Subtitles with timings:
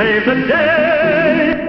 [0.00, 1.68] save the day.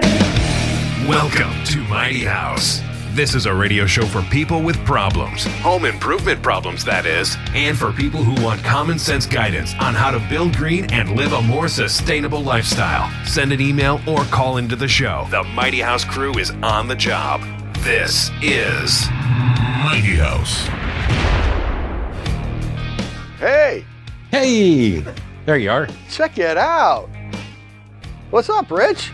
[1.06, 2.80] Welcome to Mighty House.
[3.10, 7.76] This is a radio show for people with problems, home improvement problems, that is, and
[7.76, 11.42] for people who want common sense guidance on how to build green and live a
[11.42, 13.12] more sustainable lifestyle.
[13.26, 15.26] Send an email or call into the show.
[15.30, 17.42] The Mighty House crew is on the job.
[17.80, 19.10] This is
[19.84, 20.68] Mighty House.
[23.38, 23.84] Hey,
[24.30, 25.04] Hey,
[25.44, 25.86] there you are.
[26.08, 27.10] check it out.
[28.32, 29.10] What's up, Rich?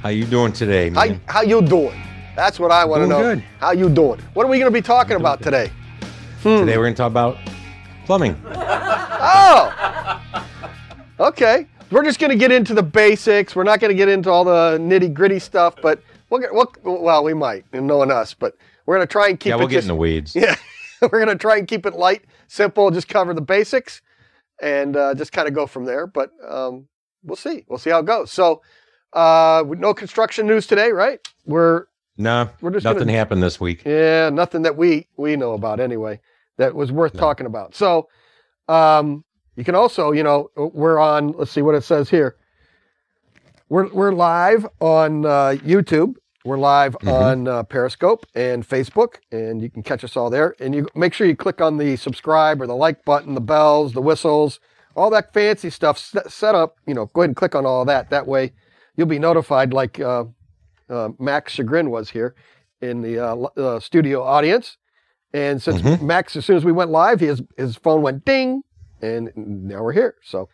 [0.00, 1.20] How you doing today, How, man?
[1.28, 2.02] how you doing?
[2.34, 3.20] That's what I want to know.
[3.20, 3.44] good.
[3.60, 4.20] How you doing?
[4.32, 5.50] What are we going to be talking about good.
[5.50, 5.70] today?
[6.42, 7.36] Today we're going to talk about
[8.06, 8.42] plumbing.
[9.24, 10.22] Oh,
[11.20, 11.66] okay.
[11.90, 13.54] We're just going to get into the basics.
[13.54, 16.72] We're not going to get into all the nitty gritty stuff, but we'll get, we'll,
[16.82, 18.56] well, we might, knowing us, but
[18.86, 20.34] we're going to try and keep yeah, it we'll get just, in the weeds.
[20.34, 20.56] Yeah,
[21.02, 24.00] we're going to try and keep it light, simple, just cover the basics
[24.62, 26.06] and uh, just kind of go from there.
[26.06, 26.88] But um,
[27.24, 27.64] we'll see.
[27.68, 28.30] We'll see how it goes.
[28.32, 28.62] So,
[29.12, 31.20] uh, no construction news today, right?
[31.44, 31.86] We're
[32.18, 33.82] No, We're just nothing gonna- happened this week.
[33.84, 36.20] yeah, nothing that we we know about anyway
[36.58, 37.74] that was worth talking about.
[37.74, 38.08] So,
[38.68, 39.24] um,
[39.56, 41.32] you can also, you know, we're on.
[41.32, 42.36] Let's see what it says here.
[43.68, 46.14] We're we're live on uh, YouTube.
[46.44, 50.54] We're live on uh, Periscope and Facebook, and you can catch us all there.
[50.58, 53.92] And you make sure you click on the subscribe or the like button, the bells,
[53.92, 54.58] the whistles,
[54.94, 56.76] all that fancy stuff set, up.
[56.86, 58.10] You know, go ahead and click on all that.
[58.10, 58.52] That way,
[58.96, 60.24] you'll be notified, like uh,
[60.88, 62.34] uh, Max Chagrin was here
[62.80, 64.76] in the uh, uh, studio audience.
[65.32, 66.02] And since Mhm.
[66.02, 68.62] Max, as soon as we went live, his his phone went ding,
[69.00, 70.16] and now we're here.
[70.22, 70.48] So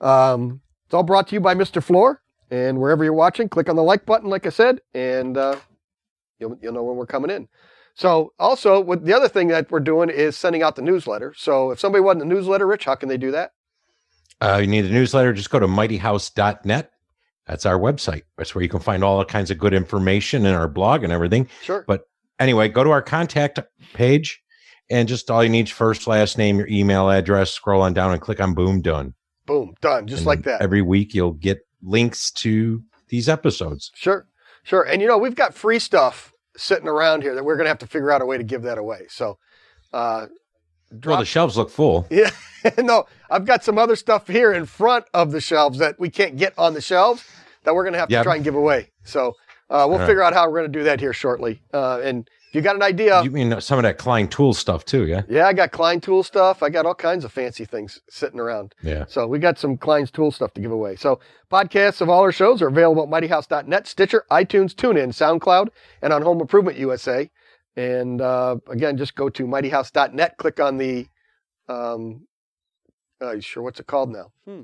[0.00, 1.82] um, it's all brought to you by Mr.
[1.82, 2.20] Floor.
[2.50, 5.56] And wherever you're watching, click on the like button, like I said, and uh,
[6.38, 7.48] you'll you'll know when we're coming in.
[7.94, 11.32] So also, with the other thing that we're doing is sending out the newsletter.
[11.36, 13.52] So if somebody wasn't a newsletter, Rich, how can they do that?
[14.44, 16.90] Uh, you need a newsletter, just go to mightyhouse.net.
[17.46, 18.22] That's our website.
[18.36, 21.48] That's where you can find all kinds of good information in our blog and everything.
[21.62, 21.84] Sure.
[21.86, 22.08] But
[22.38, 23.58] anyway, go to our contact
[23.94, 24.42] page
[24.90, 28.12] and just all you need is first, last name, your email address, scroll on down
[28.12, 29.14] and click on boom, done.
[29.46, 30.60] Boom, done, just And like that.
[30.60, 33.92] Every week you'll get links to these episodes.
[33.94, 34.26] Sure,
[34.62, 34.82] sure.
[34.82, 37.78] And you know, we've got free stuff sitting around here that we're going to have
[37.78, 39.06] to figure out a way to give that away.
[39.08, 39.38] So,
[39.92, 40.26] uh,
[41.04, 42.06] Well, the shelves look full.
[42.10, 42.30] yeah,
[42.78, 46.36] no, I've got some other stuff here in front of the shelves that we can't
[46.36, 47.24] get on the shelves
[47.64, 48.90] that we're going to have to try and give away.
[49.04, 49.28] So,
[49.70, 50.06] uh, we'll All right.
[50.06, 51.62] figure out how we're going to do that here shortly.
[51.72, 55.06] Uh, and you got an idea, You mean some of that Klein Tool stuff too,
[55.06, 55.22] yeah?
[55.28, 56.62] yeah, I got Klein Tool stuff.
[56.62, 58.74] I got all kinds of fancy things sitting around.
[58.82, 59.06] Yeah.
[59.08, 60.94] So we got some Klein's Tool stuff to give away.
[60.94, 61.18] So
[61.50, 66.22] podcasts of all our shows are available at mightyhouse.net, Stitcher, iTunes, TuneIn, SoundCloud, and on
[66.22, 67.28] Home Improvement USA.
[67.76, 71.06] And uh, again, just go to mightyhouse.net, click on the,
[71.68, 72.26] um,
[73.22, 74.30] uh, you sure what's it called now?
[74.46, 74.62] Hmm.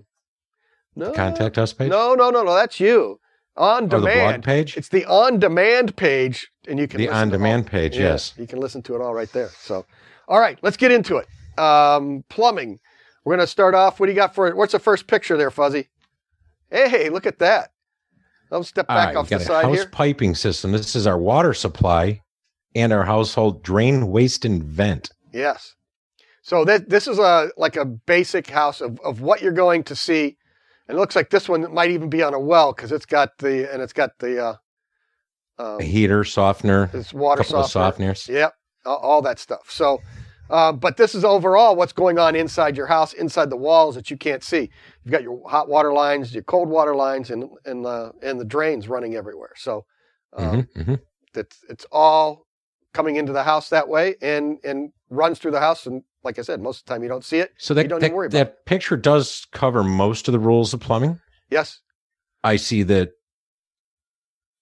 [0.97, 1.91] No, Contact us page?
[1.91, 2.55] No, no, no, no.
[2.55, 3.19] That's you
[3.57, 4.45] on demand Or the blog demand.
[4.45, 4.77] page?
[4.77, 8.35] It's the on demand page, and you can The on-demand page, Yeah, yes.
[8.37, 9.49] you can listen to it all right there.
[9.59, 9.87] So,
[10.29, 11.27] all right, let's get into it.
[11.61, 12.79] Um, plumbing.
[13.25, 14.01] We're gonna start off.
[14.01, 14.57] What do you got for it?
[14.57, 15.89] What's the first picture there, Fuzzy?
[16.71, 17.71] Hey, look at that.
[18.53, 19.87] I'll step All back right, off we the got a side house here.
[19.87, 20.73] piping system.
[20.73, 22.23] This is our water supply
[22.75, 25.11] and our household drain, waste, and vent.
[25.33, 25.75] Yes.
[26.43, 29.95] So that this is a like a basic house of, of what you're going to
[29.97, 30.37] see,
[30.89, 33.39] and it looks like this one might even be on a well because it's got
[33.39, 34.57] the and it's got the uh,
[35.59, 38.11] um, heater, softener, this water couple softener.
[38.11, 38.29] of softeners.
[38.29, 38.55] Yep,
[38.87, 39.71] all, that stuff.
[39.71, 40.01] So,
[40.49, 44.11] uh, but this is overall what's going on inside your house, inside the walls that
[44.11, 44.71] you can't see.
[45.05, 48.45] You've got your hot water lines, your cold water lines, and and the and the
[48.47, 49.53] drains running everywhere.
[49.57, 49.85] So,
[50.33, 51.01] um, Mhm, mhm.
[51.35, 52.47] it's it's all
[52.93, 55.87] coming into the house that way, and and runs through the house.
[55.87, 57.53] And like I said, most of the time you don't see it.
[57.59, 60.73] So you that, don't that, worry about that picture does cover most of the rules
[60.75, 61.21] of plumbing.
[61.51, 61.81] Yes,
[62.45, 63.11] I see that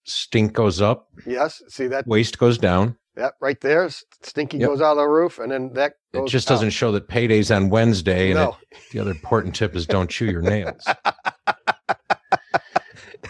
[0.05, 1.61] stink goes up, yes.
[1.67, 2.97] See that waste goes down.
[3.15, 3.89] that right there.
[4.23, 4.67] Stinky Yep.
[4.69, 6.55] goes out of the roof, and then that It just out.
[6.55, 8.31] doesn't show that payday's on Wednesday.
[8.31, 8.57] And No.
[8.71, 10.83] it, the other important tip is don't chew your nails.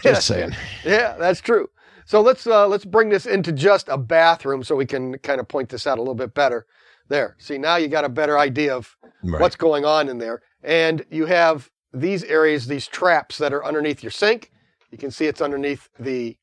[0.02, 0.52] Just saying.
[0.84, 1.68] Yeah, that's true.
[2.10, 5.46] So let's uh, let's bring this into just a bathroom so we can kind of
[5.46, 6.66] point this out a little bit better.
[7.06, 7.36] There.
[7.38, 9.40] See, now you got a better idea of Right.
[9.40, 10.42] what's going on in there.
[10.64, 14.50] And you have these areas, these traps that are underneath your sink.
[14.90, 16.36] You can see it's underneath the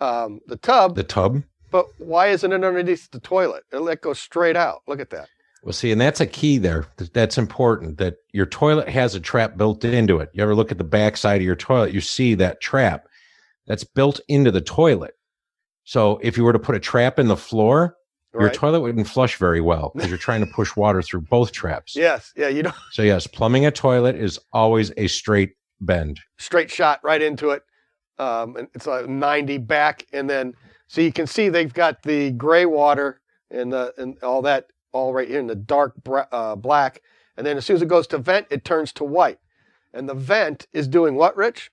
[0.00, 1.42] um, the tub, the tub?
[1.70, 3.64] but why isn't it underneath the toilet?
[3.72, 4.84] It let go straight out.
[4.88, 5.28] Look at that.
[5.62, 6.86] Well, see, and that's a key there.
[7.12, 10.30] That's important that your toilet has a trap built into it.
[10.32, 13.06] You ever look at the back side of your toilet, you see that trap
[13.66, 15.14] that's built into the toilet.
[15.84, 17.96] So if you were to put a trap in the floor,
[18.32, 21.94] your toilet wouldn't flush very well because you're trying to push water through both traps.
[21.94, 22.32] yes.
[22.36, 22.48] Yeah.
[22.48, 22.74] You don't.
[22.90, 26.18] So yes, plumbing a toilet is always a straight bend.
[26.38, 27.62] straight shot right into it.
[28.18, 30.54] Um, and it's a 90 back, and then
[30.86, 33.20] so you can see they've got the gray water
[33.50, 37.02] and the and all that all right here in the dark bra- uh, black,
[37.36, 39.38] and then as soon as it goes to vent, it turns to white,
[39.92, 41.72] and the vent is doing what, Rich?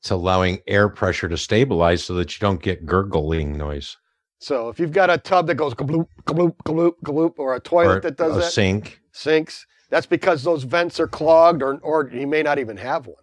[0.00, 3.98] It's allowing air pressure to stabilize so that you don't get gurgling noise
[4.38, 7.98] So if you've got a tub that goes gloop gloop gloop gloop, or a toilet
[7.98, 9.00] or that does a that, sink.
[9.12, 13.16] sinks, that's because those vents are clogged, or or you may not even have one.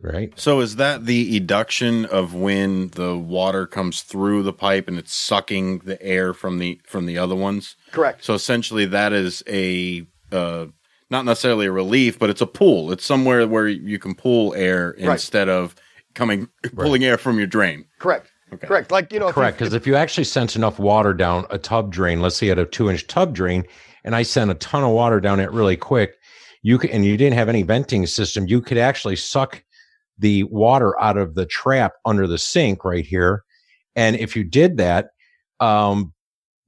[0.00, 0.32] Right.
[0.38, 5.14] So is that the eduction of when the water comes through the pipe and it's
[5.14, 7.76] sucking the air from the from the other ones?
[7.92, 8.24] Correct.
[8.24, 10.66] So essentially, that is a uh,
[11.10, 12.90] not necessarily a relief, but it's a pool.
[12.90, 15.12] It's somewhere where you can pull air Right.
[15.12, 15.76] instead of
[16.14, 17.84] coming pulling air from your drain.
[17.98, 18.30] Correct.
[18.52, 18.66] Okay.
[18.66, 18.90] Correct.
[18.90, 19.58] Like you know, Correct.
[19.58, 22.58] Because if you actually sent enough water down a tub drain, let's say you had
[22.58, 23.64] a two inch tub drain,
[24.04, 26.14] and I sent a ton of water down it really quick,
[26.62, 29.62] you could, and you didn't have any venting system, you could actually suck
[30.18, 33.42] the water out of the trap under the sink right here.
[33.96, 35.10] And if you did that,
[35.60, 36.12] um,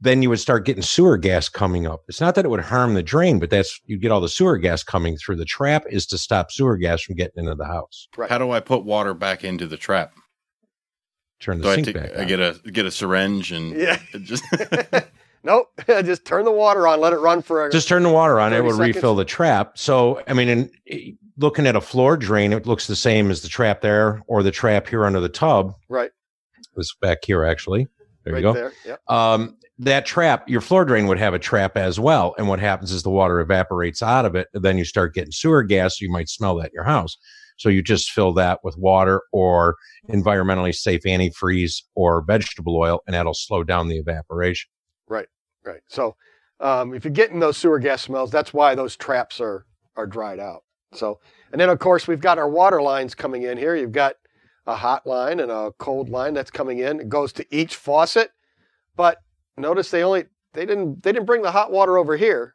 [0.00, 2.02] then you would start getting sewer gas coming up.
[2.08, 4.58] It's not that it would harm the drain, but that's you get all the sewer
[4.58, 5.37] gas coming through.
[5.37, 8.08] The trap is to stop sewer gas from getting into the house.
[8.17, 8.29] Right.
[8.29, 10.12] How do I put water back into the trap?
[11.41, 12.11] Turn the Do I, sink take, back.
[12.17, 12.26] I on.
[12.29, 13.99] get a get a syringe and Yeah.
[14.23, 14.44] just
[15.44, 15.69] nope.
[15.87, 17.00] Just turn the water on.
[17.00, 18.96] Let it run for a just turn the water on it 30 will seconds.
[18.96, 22.87] refill the trap so i mean in eh, looking at a floor drain it looks
[22.87, 26.11] the same as the trap there or the trap here under the tub right.
[26.58, 27.87] it was back here actually
[28.25, 28.73] there right you go there.
[28.87, 29.00] Yep.
[29.11, 32.93] um, that trap your floor drain would have a trap as well and what happens
[32.93, 36.11] is the water evaporates out of it then you start getting sewer gas so you
[36.12, 37.17] might smell that in your house
[37.56, 39.76] so you just fill that with water or
[40.09, 44.71] environmentally safe antifreeze or vegetable oil and that'll slow down the evaporation
[45.09, 45.29] Right,
[45.65, 45.82] Right.
[45.88, 46.17] So
[46.61, 49.67] um, if you're getting those sewer gas smells, that's why those traps are
[49.97, 50.62] are dried out.
[50.93, 51.20] So
[51.53, 53.75] and then of course we've got our water lines coming in here.
[53.75, 54.15] You've got
[54.67, 57.00] a hot line and a cold line that's coming in.
[57.00, 58.31] It goes to each faucet,
[58.97, 59.19] but
[59.56, 62.55] notice they only they didn't they didn't bring the hot water over here.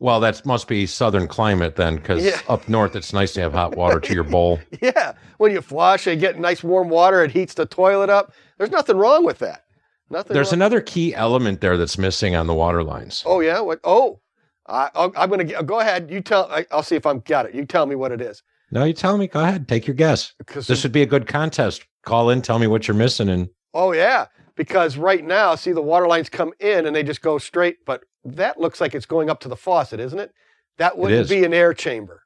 [0.00, 2.40] well that must be southern climate then because Yeah.
[2.48, 6.06] up north it's nice to have hot water to your bowl Yeah, when you flush,
[6.06, 7.22] and get nice warm water.
[7.24, 8.32] It heats the toilet up.
[8.58, 9.64] There's nothing wrong with that.
[10.10, 10.34] Nothing.
[10.34, 10.54] There's wrong.
[10.60, 13.22] another key element there that's missing on the water lines.
[13.26, 13.60] Oh yeah.
[13.60, 13.80] What?
[13.84, 14.20] Oh,
[14.66, 16.10] I, I'll- I'm gonna go ahead.
[16.10, 16.50] You tell.
[16.50, 17.54] I, I'll see if I'm got it.
[17.54, 18.42] You tell me what it is.
[18.70, 19.26] No, you tell me.
[19.26, 19.66] Go ahead.
[19.68, 20.32] Take your guess.
[20.54, 21.84] This would be a good contest.
[22.04, 24.26] Call in, tell me what you're missing, and oh yeah,
[24.58, 27.76] because right now, see the water lines come in and they just go straight.
[27.86, 30.32] But that looks like it's going up to the faucet, isn't it?
[30.76, 32.22] That wouldn't be an air chamber,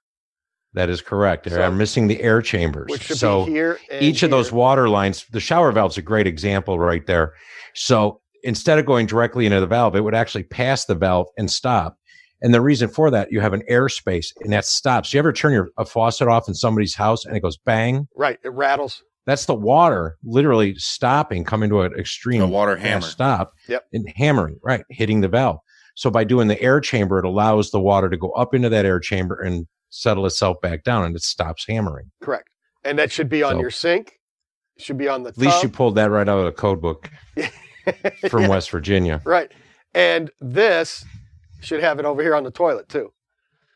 [0.75, 1.49] that is correct.
[1.49, 2.91] So- They're missing the air chambers.
[2.91, 3.79] which should so be here.
[3.91, 7.35] And each of those water lines, the shower valve's a great example right there.
[7.75, 11.51] So instead of going directly into the valve, it would actually pass the valve and
[11.51, 11.97] stop.
[12.41, 15.13] And the reason for that, you have an airspace and that stops.
[15.15, 18.09] You ever turn your a faucet off in somebody's house and it goes bang?
[18.17, 19.03] Right, it rattles.
[19.27, 23.03] That's the water literally stopping, coming to an extreme a water hammer.
[23.03, 23.85] stop Yep.
[23.93, 25.59] and hammering, right, hitting the valve.
[25.95, 28.85] So by doing the air chamber, it allows the water to go up into that
[28.85, 32.11] air chamber and settle itself back down, and it stops hammering.
[32.23, 32.49] Correct,
[32.85, 34.15] and that should be on So- your sink.
[34.77, 35.29] It should be on the.
[35.29, 37.09] At least you pulled that right out of the code book
[38.29, 38.49] from Yeah.
[38.49, 39.21] West Virginia.
[39.25, 39.53] Right.
[39.95, 41.05] And this
[41.61, 43.13] should have it over here on the toilet too.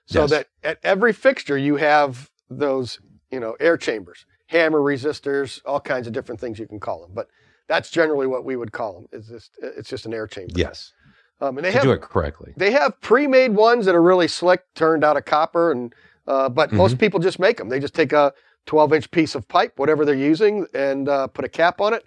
[0.06, 0.30] So Yes.
[0.30, 2.98] that at every fixture you have those,
[3.30, 7.10] you know, air chambers, hammer resistors, all kinds of different things you can call them.
[7.14, 7.28] But
[7.68, 9.06] that's generally what we would call them.
[9.12, 10.52] It's just it's just an air chamber.
[10.56, 10.92] Yes,
[11.40, 12.52] Um, and they to have do it correctly.
[12.56, 15.94] they have pre-made ones that are really slick, turned out of copper, and
[16.26, 16.76] uh, but Mm-hmm.
[16.78, 17.68] most people just make them.
[17.68, 18.32] They just take a
[18.66, 22.04] 12-inch piece of pipe, whatever they're using, and uh, put a cap on it,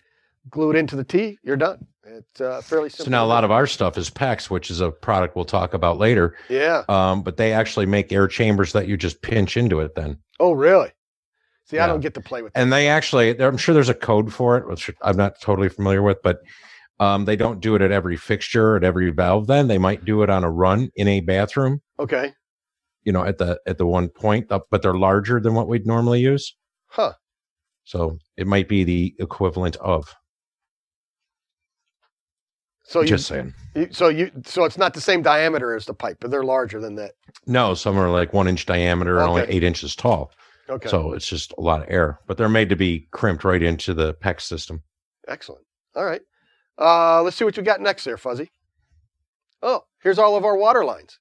[0.49, 1.37] glue it into the T.
[1.43, 1.85] You're done.
[2.05, 3.05] It's uh, fairly simple.
[3.05, 5.73] So now a lot of our stuff is PEX, which is a product we'll talk
[5.73, 6.35] about later.
[6.49, 6.83] yeah.
[6.89, 10.17] Um, but they actually make air chambers that you just pinch into it then.
[10.39, 10.89] Oh, really?
[11.69, 12.61] See, I don't get to play with that.
[12.61, 16.01] and they actually i'm sure there's a code for it which i'm not totally familiar
[16.01, 16.39] with but
[16.99, 20.23] um, they don't do it at every fixture at every valve then they might do
[20.23, 22.33] it on a run in a bathroom Okay.
[23.03, 25.85] you know at the at the one point up but they're larger than what we'd
[25.85, 26.55] normally use
[26.87, 27.13] Huh.
[27.83, 30.15] so it might be the equivalent of
[32.83, 35.93] So you, just saying you, so you, so it's not the same diameter as the
[35.93, 37.11] pipe, but they're larger than that.
[37.45, 40.31] no some are like one inch diameter and only eight inches tall
[40.69, 40.87] Okay.
[40.89, 43.93] so it's just a lot of air but they're made to be crimped right into
[43.93, 44.83] the PEX system
[45.27, 45.63] Excellent.
[45.95, 46.21] All right.
[46.79, 48.49] Uh, let's see what you got next there, Fuzzy.
[49.61, 51.19] Oh, here's all of our water lines.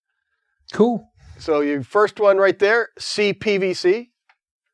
[0.72, 4.10] cool So your first one right there, CPVC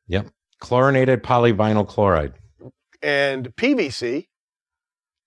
[0.07, 0.27] Yep.
[0.59, 2.33] chlorinated polyvinyl chloride
[3.01, 4.27] and PVC.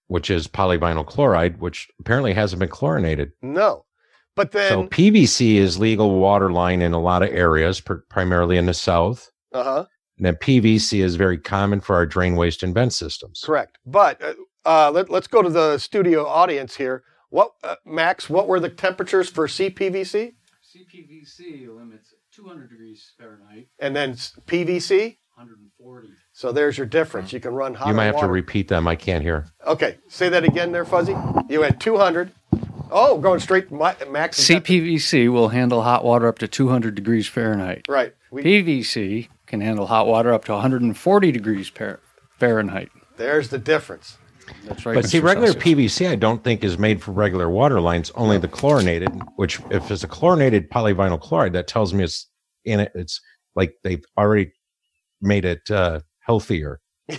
[0.07, 3.85] which is polyvinyl chloride which apparently hasn't been chlorinated No.
[4.37, 8.57] But then, so PVC is legal water line in a lot of areas, pr- primarily
[8.57, 9.31] in the south.
[9.53, 9.85] Uh huh,
[10.17, 13.43] And then PVC is very common for our drain waste and vent systems.
[13.45, 13.79] correct.
[13.87, 14.35] But uh,
[14.67, 17.03] uh, let, let's go to the studio audience here.
[17.31, 18.29] What, uh, Max?
[18.31, 20.33] What were the temperatures for CPVC
[20.77, 25.17] CPVC limits 200 degrees Fahrenheit, and then PVC?
[25.37, 26.09] 140.
[26.33, 27.33] So there's your difference.
[27.33, 27.87] You can run hot.
[27.87, 27.93] Water.
[27.93, 28.87] You might or have to repeat them.
[28.89, 29.47] I can't hear.
[29.67, 31.15] Okay, say that again, there, Fuzzy.
[31.49, 32.33] You had 200.
[32.91, 33.71] Oh, going straight.
[33.71, 33.79] mi-
[34.11, 34.37] Max.
[34.39, 37.83] has got the- CPVC will handle hot water up to 200 degrees Fahrenheit.
[37.89, 38.15] Right.
[38.31, 42.01] We, PVC can handle hot water up to 140 degrees par-
[42.39, 42.91] Fahrenheit.
[43.17, 44.19] there's the difference.
[44.65, 44.95] That's right.
[44.95, 45.65] But see, regular Celsius.
[45.99, 48.11] PVC, I don't think is made for regular water lines.
[48.15, 52.29] Only the chlorinated, which if it's a chlorinated polyvinyl chloride, that tells me it's
[52.65, 52.93] in it.
[52.95, 53.21] It's
[53.55, 54.53] like they've already
[55.21, 56.81] made it uh, healthier.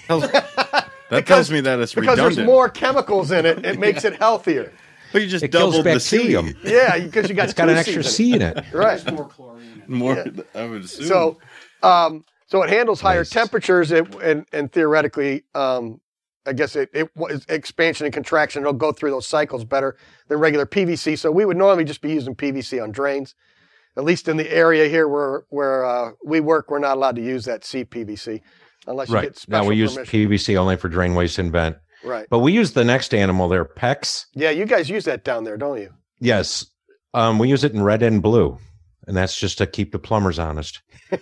[1.10, 2.36] That Because- tells me that it's Because redundant.
[2.36, 4.72] there's more chemicals in it, it makes it healthier.
[5.12, 6.56] But you just It kills doubled the bacterium.
[6.64, 8.58] Yeah, because you got It's got an extra Cs C in it.
[8.58, 8.66] it.
[8.74, 9.00] Right.
[9.00, 9.90] There's more chlorine in it.
[9.90, 10.26] More,
[10.56, 11.06] I would assume.
[11.08, 11.38] So,
[11.84, 13.30] um, so it handles higher Nice.
[13.30, 16.00] temperatures, it, and and theoretically, um,
[16.46, 17.10] I guess it, it
[17.50, 18.62] expansion and contraction.
[18.64, 19.98] It'll go through those cycles better
[20.28, 21.18] than regular PVC.
[21.18, 23.36] So we would normally just be using PVC on drains.
[23.98, 27.22] At least in the area here where where uh, we work, we're not allowed to
[27.24, 28.42] use that CPVC
[28.88, 29.24] unless you Right.
[29.26, 29.98] get special Now we use.
[29.98, 31.78] PVC only for drain waste and vent.
[32.04, 32.28] Right.
[32.30, 34.26] But we use the next animal there, PEX.
[34.34, 35.94] Yeah, you guys use that down there, don't you?
[36.20, 36.66] Yes.
[37.14, 38.58] Um, we use it in red and blue.
[39.08, 40.82] And that's just to keep the plumbers honest.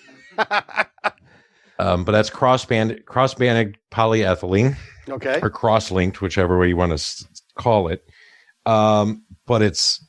[1.79, 4.75] Um, but that's cross-band, cross-banded polyethylene.
[5.07, 5.39] Okay.
[5.43, 7.24] or cross-linked, whichever way you want to s-
[7.55, 8.03] call it.
[8.65, 10.03] Um, but it's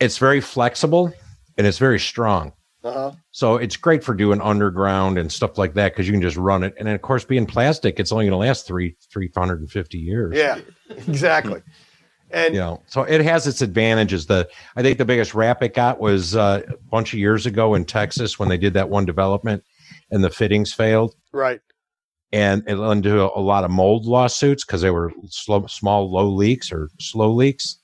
[0.00, 1.12] it's very flexible
[1.58, 2.52] and it's very strong.
[2.88, 3.12] Uh huh.
[3.32, 6.62] So it's great for doing underground and stuff like that because you can just run
[6.62, 6.74] it.
[6.78, 9.70] And then, of course, being plastic, it's only going to last three three hundred and
[9.70, 10.36] fifty years.
[10.36, 10.58] Yeah,
[10.90, 11.62] exactly.
[12.30, 14.26] And You know, so it has its advantages.
[14.26, 17.74] The I think the biggest rap it got was uh, a bunch of years ago
[17.74, 19.64] in Texas when they did that one development
[20.10, 21.60] and the fittings failed right.
[22.32, 26.10] and it led to a, a lot of mold lawsuits because they were slow, small,
[26.10, 27.78] low leaks or slow leaks.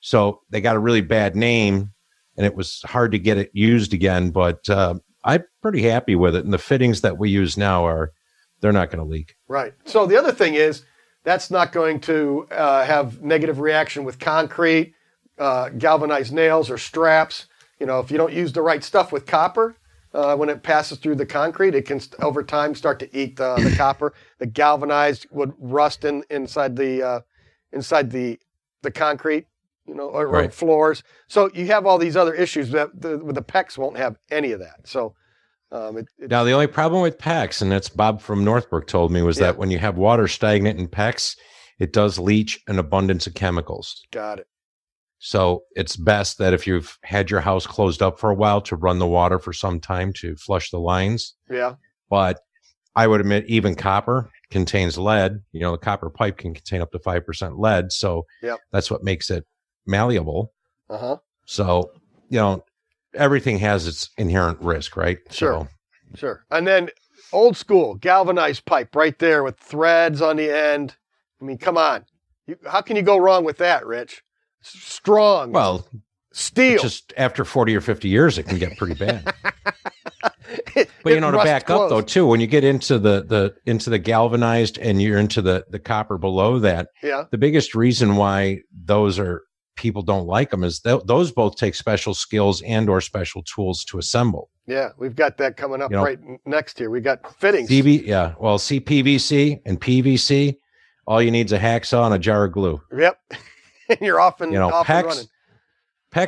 [0.00, 1.92] So they got a really bad name,
[2.36, 4.30] and it was hard to get it used again.
[4.30, 4.94] But uh,
[5.24, 8.12] I'm pretty happy with it, and the fittings that we use now are
[8.60, 9.36] they're not going to leak.
[9.48, 9.74] Right.
[9.84, 10.84] So the other thing is
[11.24, 14.94] that's not going to uh, have negative reaction with concrete,
[15.38, 17.46] uh, galvanized nails, or straps.
[17.78, 19.76] You know, if you don't use the right stuff with copper,
[20.12, 23.36] uh, when it passes through the concrete, it can st- over time start to eat
[23.36, 24.12] the, the copper.
[24.38, 27.20] The galvanized would rust in inside the uh,
[27.72, 28.38] inside the
[28.82, 29.46] the concrete.
[29.90, 31.02] You know, or, or floors.
[31.26, 34.52] So you have all these other issues that the, with the PEX won't have any
[34.52, 34.86] of that.
[34.86, 35.14] So
[35.72, 39.10] um, it, it, Now the only problem with PEX, and that's Bob from Northbrook told
[39.10, 39.46] me, was Yeah.
[39.46, 41.36] that when you have water stagnant in PEX,
[41.80, 44.00] it does leach an abundance of chemicals.
[44.12, 44.46] got it.
[45.18, 48.76] So it's best that if you've had your house closed up for a while to
[48.76, 51.34] run the water for some time to flush the lines.
[51.50, 51.74] Yeah.
[52.08, 52.38] But
[52.94, 55.40] I would admit even copper contains lead.
[55.52, 57.90] You know, the copper pipe can contain up to 5% lead.
[57.92, 58.58] So Yep.
[58.72, 59.44] that's what makes it
[59.86, 60.52] malleable.
[60.88, 61.16] Uh huh.
[61.46, 61.90] So,
[62.28, 62.64] you know,
[63.14, 65.18] everything has its inherent risk, right?
[65.30, 65.52] Sure.
[65.62, 65.68] So,
[66.16, 66.44] Sure.
[66.50, 66.90] And then
[67.32, 70.96] old school galvanized pipe right there with threads on the end.
[71.40, 72.04] I mean, come on.
[72.48, 74.22] You, how can you go wrong with that, Rich?
[74.62, 75.52] Strong.
[75.52, 75.86] well,
[76.32, 76.80] steel.
[76.82, 79.32] just after 40 or 50 years, it can get pretty bad.
[80.74, 83.54] It- But you know, to back up though, too, when you get into the the
[83.66, 87.24] into the galvanized and you're into the the copper below that, Yeah.
[87.30, 89.42] the biggest reason why those are
[89.80, 93.82] people don't like them is th- those both take special skills and or special tools
[93.84, 94.50] to assemble.
[94.66, 94.90] Yeah.
[94.98, 96.90] We've got that coming up You know- right next here.
[96.90, 97.70] We got fittings.
[97.70, 100.56] CV, yeah, well, CPVC and PVC,
[101.06, 102.80] all you need is a hacksaw and a jar of glue.
[102.96, 103.18] Yep.
[103.88, 105.24] and you're off and, You know, off and running.
[105.24, 105.28] PEX,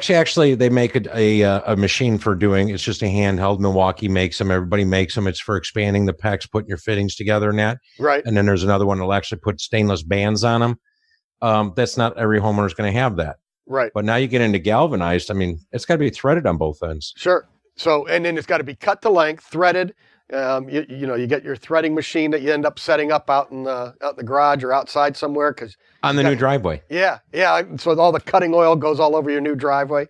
[0.08, 2.68] PEX actually they make a, a uh, a machine for doing.
[2.70, 3.58] It's just a handheld.
[3.60, 4.50] Milwaukee makes them.
[4.50, 5.26] Everybody makes them.
[5.26, 7.78] It's for expanding the PEX, putting your fittings together and that.
[7.98, 8.24] Right.
[8.24, 10.78] and then there's another one that'll actually put stainless bands on them.
[11.42, 13.36] Um, that's not every homeowner is going to have that.
[13.66, 13.90] Right.
[13.94, 15.30] But now you get into galvanized.
[15.30, 17.12] I mean, it's got to be threaded on both ends.
[17.16, 17.46] Sure.
[17.76, 19.94] So, and then it's got to be cut to length, threaded.
[20.32, 23.28] Um, you, you know, you get your threading machine that you end up setting up
[23.28, 26.30] out in the out in the garage or outside somewhere because On the Yeah.
[26.30, 26.82] new driveway.
[26.88, 27.62] Yeah, yeah.
[27.76, 30.06] So all the cutting oil goes all over your new driveway.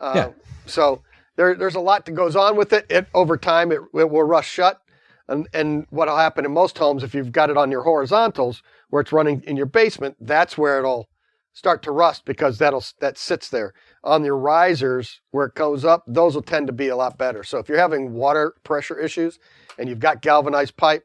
[0.00, 0.28] Uh, Yeah.
[0.66, 1.02] So
[1.36, 2.86] there, there's a lot that goes on with it.
[2.90, 4.80] It over time it, it will rust shut,
[5.28, 8.62] and and what'll happen in most homes if you've got it on your horizontals
[8.92, 11.08] where it's running in your basement, that's where it'll
[11.54, 13.72] start to rust because that'll that sits there
[14.04, 16.04] on your risers where it goes up.
[16.06, 17.42] Those will tend to be a lot better.
[17.42, 19.38] So if you're having water pressure issues
[19.78, 21.04] and you've got galvanized pipe,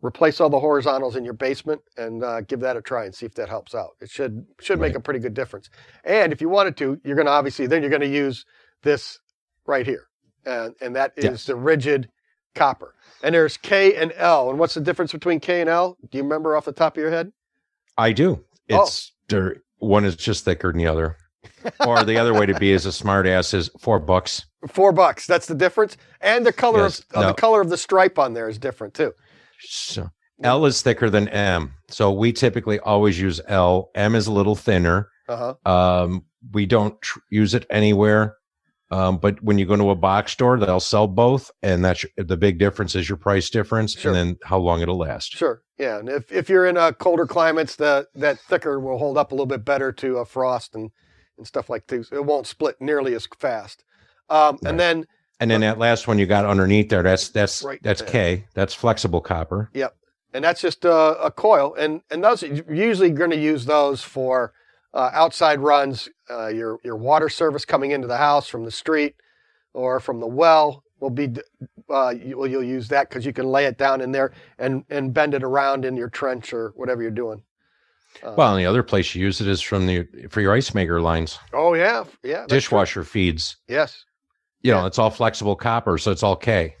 [0.00, 3.26] replace all the horizontals in your basement and uh, give that a try and see
[3.26, 3.90] if that helps out.
[4.00, 5.68] It should should make a pretty good difference.
[6.04, 8.46] And if you wanted to, you're going to obviously then you're going to use
[8.82, 9.18] this
[9.66, 10.06] right here,
[10.46, 11.44] and and that is Yes.
[11.44, 12.08] the rigid
[12.56, 12.94] copper.
[13.22, 14.50] And there's K and L.
[14.50, 15.96] And what's the difference between K and L?
[16.10, 17.32] Do you remember off the top of your head?
[17.96, 18.44] I do.
[18.70, 18.82] Oh.
[18.82, 19.62] It's there.
[19.78, 21.16] One is just thicker than the other,
[21.86, 24.44] or the other way to be as a smart ass is four bucks.
[24.68, 25.26] Four bucks.
[25.26, 25.96] That's the difference.
[26.20, 27.00] And the color Yes.
[27.14, 29.12] of uh, the color of the stripe on there is different too.
[29.60, 30.10] So
[30.42, 31.72] L is thicker than M.
[31.88, 33.90] So we typically always use L.
[33.94, 35.08] M is a little thinner.
[35.28, 36.02] Uh huh.
[36.04, 38.36] Um, we don't tr- use it anywhere.
[38.90, 42.24] Um, but when you go to a box store, they'll sell both, and that's your-
[42.24, 44.12] the big difference is your price difference, Sure.
[44.12, 45.32] and then how long it'll last.
[45.32, 45.62] Sure.
[45.78, 45.98] Yeah.
[45.98, 49.34] And if, if you're in uh, colder climates, the that thicker will hold up a
[49.34, 50.90] little bit better to uh, frost and,
[51.36, 52.10] and stuff like this.
[52.12, 53.82] It won't split nearly as fast.
[54.30, 54.70] Um, Right.
[54.70, 55.06] And then
[55.40, 58.10] And then that last one you got underneath there, that's that's Right that's there.
[58.10, 58.44] K.
[58.54, 59.68] That's flexible copper.
[59.74, 59.94] Yep,
[60.32, 61.74] and that's just a, a coil.
[61.74, 64.52] And and those you're usually going to use those for
[64.96, 66.08] uh, outside runs.
[66.28, 69.14] Uh, your your water service coming into the house from the street
[69.74, 71.28] or from the well will be.
[71.88, 75.14] Uh, you, you'll use that because you can lay it down in there and and
[75.14, 77.42] bend it around in your trench or whatever you're doing.
[78.24, 80.74] Uh, Well, and the other place you use it is from the for your ice
[80.74, 82.38] maker lines, oh yeah, yeah.
[82.48, 82.56] that's true.
[82.56, 83.56] dishwasher feeds.
[83.68, 84.04] Yes,
[84.62, 84.86] You know, Yeah.
[84.86, 86.74] it's all flexible copper, so it's all K.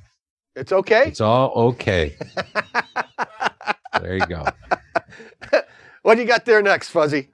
[0.56, 1.04] it's okay.
[1.08, 2.16] It's all okay.
[4.00, 4.44] there you go.
[6.02, 7.30] What do you got there next, Fuzzy?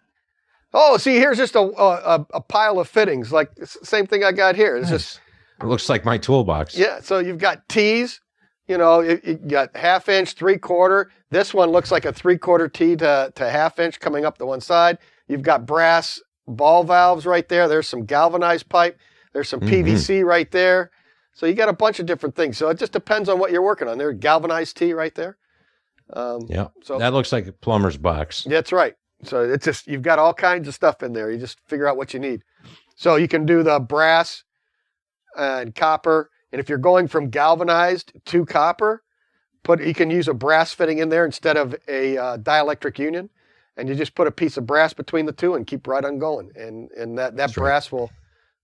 [0.75, 4.57] Oh, see, here's just a a, a pile of fittings, like same thing I got
[4.57, 4.77] here.
[4.77, 5.21] It's just
[5.61, 6.77] It looks like my toolbox.
[6.77, 7.01] yeah.
[7.01, 8.21] So you've got T's,
[8.67, 11.11] you know, you, you got half inch, three quarter.
[11.31, 14.47] This one looks like a three quarter T to to half inch coming up the
[14.47, 14.99] one side.
[15.29, 17.69] You've got brass ball valves right there.
[17.69, 18.99] There's some galvanized pipe.
[19.33, 19.69] There's some Mhm.
[19.85, 20.91] PVC right there.
[21.35, 22.59] So you got a bunch of different things.
[22.59, 23.97] So it just depends on what you're working on.
[23.99, 25.37] There's galvanized T right there.
[26.13, 26.69] Um, Yeah.
[26.83, 28.45] So That looks like a plumber's box.
[28.45, 28.95] That's right.
[29.25, 31.31] So it's just you've got all kinds of stuff in there.
[31.31, 32.43] You just figure out what you need.
[32.97, 34.45] So you can do the brass
[35.37, 39.03] and copper, and if you're going from galvanized to copper,
[39.63, 43.31] put you can use a brass fitting in there instead of a uh, dielectric union,
[43.77, 46.19] and you just put a piece of brass between the two and keep right on
[46.19, 47.65] going, and and that that That's right.
[47.65, 48.11] brass will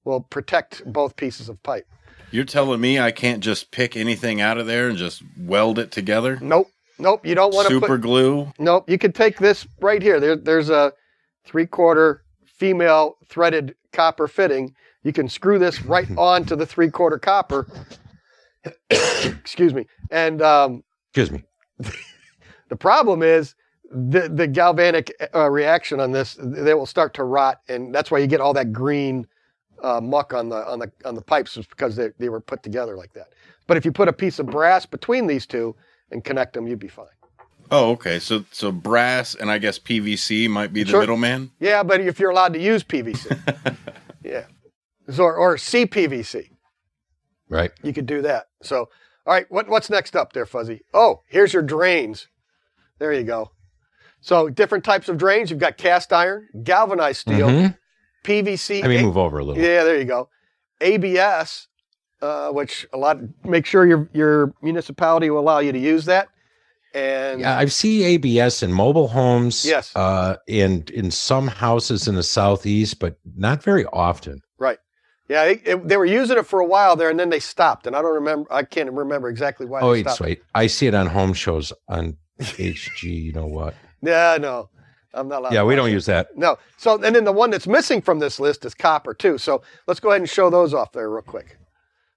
[0.05, 1.87] will protect both pieces of pipe.
[2.31, 5.91] You're telling me I can't just pick anything out of there and just weld it
[5.91, 6.39] together?
[6.43, 7.27] Nope, nope.
[7.27, 8.53] You don't want to Super put glue?
[8.59, 10.21] Nope, you could take this right here.
[10.21, 10.93] There, there's a
[11.45, 14.75] three quarter female threaded copper fitting.
[15.03, 17.69] You can screw this right onto the three quarter copper.
[18.91, 19.87] Excuse me.
[20.11, 21.45] And um, Excuse me.
[22.69, 23.55] the problem is
[23.91, 26.37] the the galvanic uh, reaction on this.
[26.41, 29.27] They will start to rot, and that's why you get all that green
[29.83, 32.63] uh, muck on the on the on the pipes, is because they they were put
[32.63, 33.29] together like that.
[33.67, 35.75] But if you put a piece of brass between these two
[36.11, 37.07] and connect them, you'd be fine.
[37.71, 38.19] Oh, okay.
[38.19, 41.01] So so brass and I guess PVC might be the Sure.
[41.01, 41.51] middleman.
[41.61, 43.77] Yeah, but if you're allowed to use PVC,
[44.25, 44.45] yeah,
[45.19, 46.51] or, or CPVC,
[47.51, 47.71] Right.
[47.83, 48.47] you could do that.
[48.63, 48.89] So,
[49.27, 50.83] all right, what, what's next up there, Fuzzy?
[50.95, 52.29] Oh, here's your drains.
[52.99, 53.53] There you go.
[54.21, 55.51] So, different types of drains.
[55.51, 57.79] You've got cast iron, galvanized steel, Mhm.
[58.25, 58.81] PVC.
[58.83, 59.63] Let me A- move over a little.
[59.63, 60.29] Yeah, there you go.
[60.81, 61.68] ABS,
[62.23, 66.29] uh, which a lot make sure your your municipality will allow you to use that.
[66.95, 69.65] And Yeah, I see ABS in mobile homes.
[69.65, 69.95] Yes.
[69.95, 74.41] Uh, and in some houses in the southeast, but not very often.
[74.59, 74.79] right,
[75.29, 77.87] yeah, it, it- they were using it for a while there, and then they stopped.
[77.87, 78.51] And I don't remember.
[78.53, 79.81] I can't remember exactly why.
[79.83, 80.21] oh, stopped.
[80.21, 80.43] wait.
[80.55, 83.03] I see it on home shows on HG.
[83.03, 83.75] You know what?
[84.01, 84.71] Yeah, no,
[85.13, 85.53] I'm not allowed.
[85.55, 85.93] Yeah, we don't it.
[85.93, 86.29] use that.
[86.37, 86.57] No.
[86.77, 89.39] So, and then the one that's missing from this list is copper too.
[89.39, 91.59] So let's go ahead and show those off there real quick.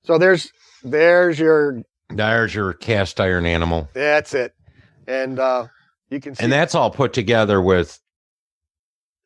[0.03, 0.51] So there's
[0.83, 3.87] there's your There's your cast iron animal.
[3.93, 4.53] that's it,
[5.07, 5.67] and uh,
[6.09, 7.99] you can see And that's all put together with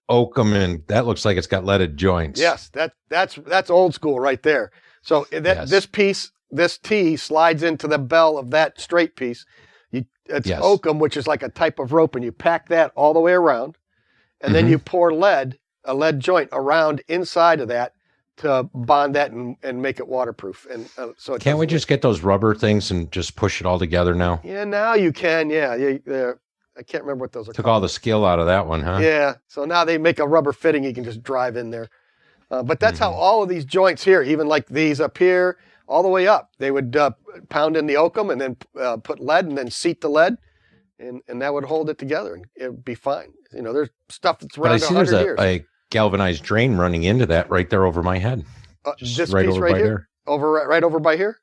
[0.09, 2.39] oakum, and that looks like it's got leaded joints.
[2.39, 4.71] yes, that that's that's old school right there.
[5.01, 5.69] So that Yes.
[5.69, 9.45] this piece, this T slides into the bell of that straight piece.
[9.91, 10.61] You it's Yes.
[10.61, 13.33] oakum, which is like a type of rope, and you pack that all the way
[13.33, 13.77] around,
[14.41, 14.71] and then Mhm.
[14.71, 17.93] you pour lead, a lead joint around inside of that
[18.37, 20.67] to bond that and, and make it waterproof.
[20.69, 23.65] And uh, so it Can't we just get those rubber things and just push it
[23.67, 24.41] all together now?
[24.43, 25.49] Yeah, now you can.
[25.49, 26.33] Yeah, yeah.
[26.77, 27.53] I can't remember what those are.
[27.53, 27.75] Took called.
[27.75, 28.99] all the skill out of that one, huh?
[29.01, 29.35] Yeah.
[29.47, 31.87] So now they make a rubber fitting you can just drive in there.
[32.51, 33.13] Uh, but that's Mm-hmm.
[33.13, 36.51] how all of these joints here, even like these up here, all the way up,
[36.59, 37.11] they would uh,
[37.49, 40.37] pound in the oakum and then uh, put lead and then seat the lead,
[40.99, 43.31] and, and that would hold it together and it would be fine.
[43.53, 45.39] You know, there's stuff that's But I around see there's 100 a, years.
[45.39, 48.43] a galvanized drain running into that right there over my head.
[48.83, 50.09] Uh, Just this right piece over right by here, there.
[50.27, 51.39] over right, right over by here.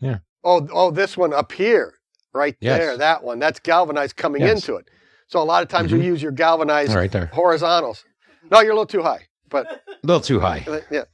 [0.00, 0.18] Yeah.
[0.44, 1.94] Oh, oh, this one up here,
[2.32, 2.78] right Yes.
[2.78, 3.38] there, that one.
[3.38, 4.56] That's galvanized coming Yes.
[4.68, 4.88] into it.
[5.26, 6.04] So a lot of times you Mhm.
[6.04, 7.26] use your galvanized Right there.
[7.26, 8.04] horizontals.
[8.50, 10.64] No, you're a little too high, but A little too high.
[10.66, 11.04] uh, yeah,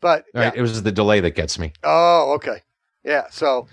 [0.00, 0.52] but All right.
[0.54, 0.58] yeah.
[0.58, 1.72] It was the delay that gets me.
[1.84, 2.62] Oh, okay.
[3.04, 3.24] Yeah.
[3.30, 3.68] So,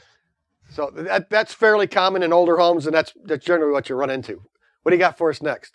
[0.72, 4.10] so that that's fairly common in older homes, and that's that's generally what you run
[4.10, 4.42] into.
[4.84, 5.74] What do you got for us next?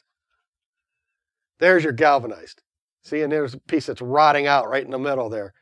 [1.61, 2.63] There's your galvanized.
[3.03, 5.53] See, and there's a piece that's rotting out right in the middle there.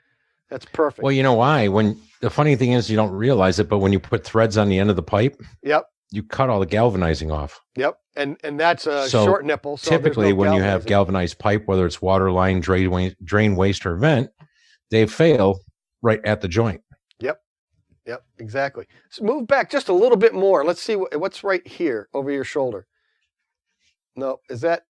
[0.49, 1.03] That's perfect.
[1.03, 1.69] Well, you know why?
[1.69, 4.69] When the funny thing is, you don't realize it, but when you put threads on
[4.69, 7.61] the end of the pipe, yep, you cut all the galvanizing off.
[7.77, 7.97] yep.
[8.15, 9.79] And and that's a So, short nipple.
[9.79, 13.87] So Typically, no when you have galvanized pipe, whether it's water line, drain, drain waste,
[13.87, 14.29] or vent,
[14.91, 15.59] they fail
[16.03, 16.83] right at the joint.
[17.21, 17.41] Yep,
[18.07, 18.87] yep, exactly.
[19.09, 20.63] So move back just a little bit more.
[20.63, 22.87] Let's see what, what's right here over your shoulder.
[24.15, 24.83] No, is that?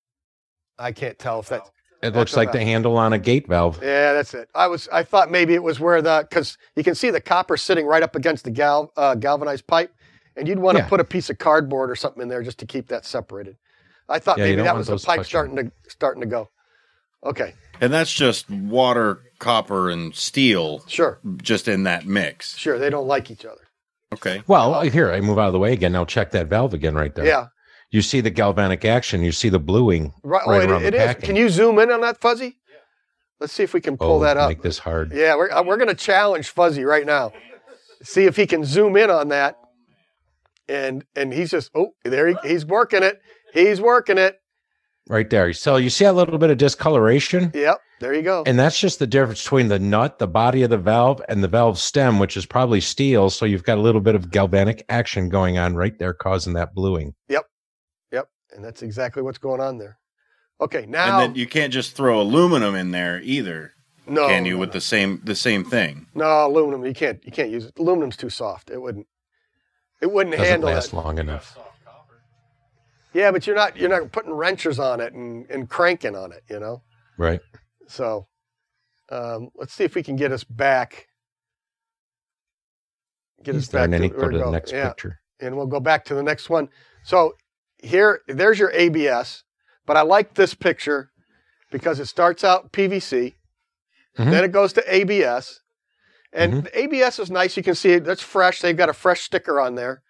[0.78, 1.70] I can't tell if that's.
[2.02, 3.78] It looks like the handle on a gate valve.
[3.80, 4.48] Yeah, that's it.
[4.56, 4.88] I was.
[4.92, 8.02] I thought maybe it was where the because you can see the copper sitting right
[8.02, 9.94] up against the gal uh, galvanized pipe,
[10.36, 10.88] and you'd want to Yeah.
[10.88, 13.56] put a piece of cardboard or something in there just to keep that separated.
[14.08, 15.24] I thought Yeah, maybe that was the pipe touching.
[15.24, 16.48] starting to starting to go.
[17.24, 22.56] Okay, And that's just water, copper, and steel sure, just in that mix.
[22.56, 22.80] sure.
[22.80, 23.60] They don't like each other.
[24.12, 24.42] Okay.
[24.48, 25.92] Well, here I move out of the way again.
[25.92, 27.24] Now check that valve again right there.
[27.24, 27.46] Yeah,
[27.92, 29.22] You see the galvanic action.
[29.22, 30.44] You see the bluing right.
[30.46, 31.06] right oh, it- around it the is.
[31.06, 31.26] packing.
[31.26, 32.56] Can you zoom in on that fuzzy?
[32.68, 32.78] Yeah.
[33.38, 34.48] Let's see if we can pull oh, that up.
[34.48, 35.12] Make this hard.
[35.12, 37.32] Yeah, we're uh, we're gonna challenge Fuzzy right now.
[38.02, 39.58] See if he can zoom in on that.
[40.68, 43.20] And and he's just oh there he, he's working it.
[43.52, 44.38] He's working it.
[45.08, 45.52] Right there.
[45.52, 48.44] So you see a little bit of discoloration, Yep, there you go.
[48.46, 51.48] and that's just the difference between the nut, the body of the valve, and the
[51.48, 53.28] valve stem, which is probably steel.
[53.28, 56.72] So you've got a little bit of galvanic action going on right there, causing that
[56.72, 57.14] bluing.
[57.28, 57.44] Yep,
[58.54, 59.98] and that's exactly what's going on there.
[60.60, 63.72] Okay, now And then you can't just throw aluminum in there either,
[64.06, 64.54] no, can you?
[64.54, 66.06] no, With the same the same thing.
[66.14, 66.84] no aluminum.
[66.84, 67.74] You can't you can't use it.
[67.78, 68.70] Aluminum's too soft.
[68.70, 69.06] It wouldn't
[70.00, 70.96] it wouldn't Doesn't handle last it.
[70.96, 71.58] long enough.
[73.12, 76.42] Yeah, but you're not you're not putting wrenches on it and, and cranking on it.
[76.48, 76.82] You know.
[77.18, 77.40] Right.
[77.88, 78.26] So
[79.10, 81.08] um, let's see if we can get us back.
[83.42, 85.18] Get He's us there, back and to he go to the next yeah, picture.
[85.40, 86.68] and we'll go back to the next one.
[87.02, 87.34] So
[87.82, 89.44] here, there's your ABS,
[89.86, 91.10] but I like this picture
[91.70, 93.34] because it starts out PVC,
[94.18, 94.30] Mhm.
[94.30, 95.60] then it goes to ABS,
[96.32, 96.60] and Mm-hmm.
[96.64, 97.56] the ABS is nice.
[97.56, 98.60] You can see it; that's fresh.
[98.60, 100.02] They've got a fresh sticker on there,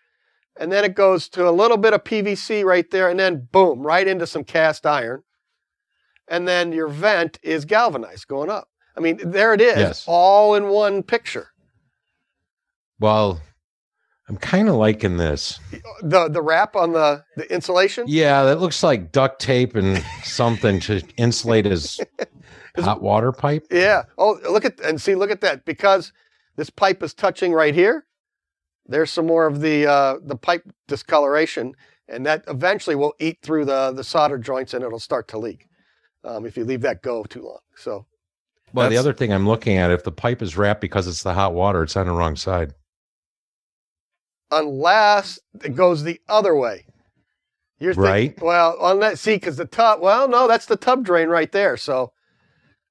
[0.56, 3.82] and then it goes to a little bit of PVC right there, and then boom,
[3.86, 5.22] right into some cast iron,
[6.28, 8.68] and then your vent is galvanized going up.
[8.96, 10.04] I mean, there it is, Yes.
[10.06, 11.48] all in one picture.
[12.98, 13.40] Well,
[14.28, 15.58] I'm kind of liking this.
[16.02, 18.04] The the wrap on the the insulation.
[18.06, 22.00] Yeah, that looks like duct tape and something to insulate his
[22.78, 23.66] hot water pipe.
[23.70, 24.04] Yeah.
[24.18, 25.64] Oh, look at and see, look at that.
[25.64, 26.12] Because
[26.56, 28.06] this pipe is touching right here.
[28.86, 31.74] There's some more of the uh, the pipe discoloration,
[32.08, 35.66] and that eventually will eat through the the solder joints, and it'll start to leak
[36.24, 37.60] um, if you leave that go too long.
[37.76, 38.06] So
[38.72, 41.34] Well, the other thing I'm looking at, if the pipe is wrapped because it's the
[41.34, 42.72] hot water, it's on the wrong side.
[44.52, 46.84] Unless it goes the other way,
[47.80, 48.40] you're Right.
[48.40, 50.00] well, on that see, because the tub.
[50.00, 51.76] Well, no, that's the tub drain right there.
[51.76, 52.12] So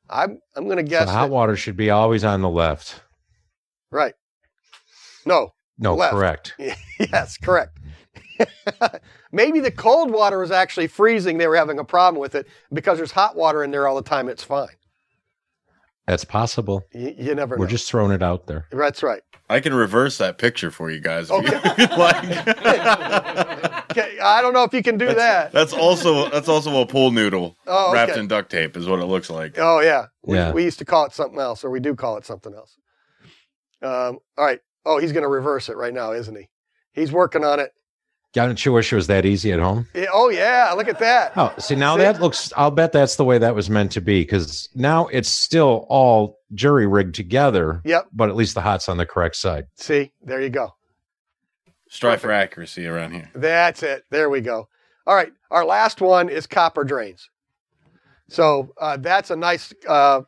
[0.09, 3.01] I'm I'm going to guess the hot that- water should be always on the left.
[3.91, 4.13] right.
[5.25, 6.13] No, No, Left.
[6.13, 6.55] correct.
[6.99, 7.77] yes, correct.
[9.31, 11.37] Maybe the cold water was actually freezing.
[11.37, 14.01] They were having a problem with it because there's hot water in there all the
[14.01, 14.27] time.
[14.29, 14.67] It's fine.
[16.11, 16.83] That's possible.
[16.91, 17.69] You, you never We're know.
[17.71, 18.65] just throwing it out there.
[18.69, 19.21] That's right.
[19.49, 21.57] I can reverse that picture for you guys Okay.
[21.77, 23.77] you like.
[23.91, 25.51] Okay, I don't know if you can do that.
[25.53, 29.05] That's also that's also a pool noodle Oh, wrapped in duct tape is what it
[29.05, 29.57] looks like.
[29.57, 30.05] Oh yeah.
[30.23, 30.51] We, Yeah.
[30.53, 32.77] we used to call it something else, or we do call it something else.
[33.81, 34.59] Um, all right.
[34.85, 36.49] Oh, he's going to reverse it right now, isn't he?
[36.93, 37.71] He's working on it.
[38.33, 39.87] Don't you wish it was that easy at home?
[39.93, 41.33] Yeah, oh yeah, look at that.
[41.35, 42.03] Oh, see now See?
[42.03, 42.53] that looks.
[42.55, 46.39] I'll bet that's the way that was meant to be because now it's still all
[46.53, 47.81] jury rigged together.
[47.83, 48.07] Yep.
[48.13, 49.65] But at least the hot's on the correct side.
[49.75, 50.73] See, there you go.
[51.89, 53.29] Strive for accuracy around here.
[53.35, 54.03] That's it.
[54.11, 54.69] There we go.
[55.05, 55.33] All right.
[55.49, 57.29] Our last one is copper drains.
[58.29, 60.21] So uh, that's a nice uh,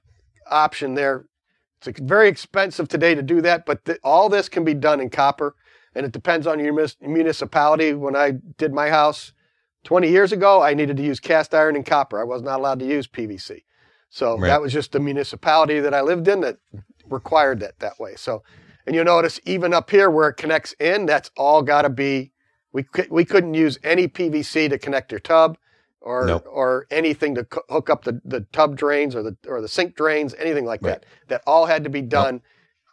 [0.52, 1.26] option there.
[1.86, 5.10] It's very expensive today to do that, but th- all this can be done in
[5.10, 5.56] copper,
[5.96, 7.94] and it depends on your municipality.
[7.94, 9.34] When I did my house
[9.84, 12.20] 20 years ago, I needed to use cast iron and copper.
[12.20, 13.64] I was not allowed to use PVC.
[14.10, 14.48] So Right.
[14.48, 16.58] that was just the municipality that I lived in that
[17.10, 18.16] required that that way.
[18.16, 18.44] So,
[18.86, 22.32] and you'll notice even up here where it connects in, that's all got to be.
[22.72, 25.58] We we couldn't use any PVC to connect your tub,
[26.02, 26.46] or Nope.
[26.50, 29.96] or anything to co- hook up the, the tub drains or the or the sink
[29.96, 30.94] drains, anything like Right.
[31.02, 31.06] that.
[31.28, 32.42] That all had to be done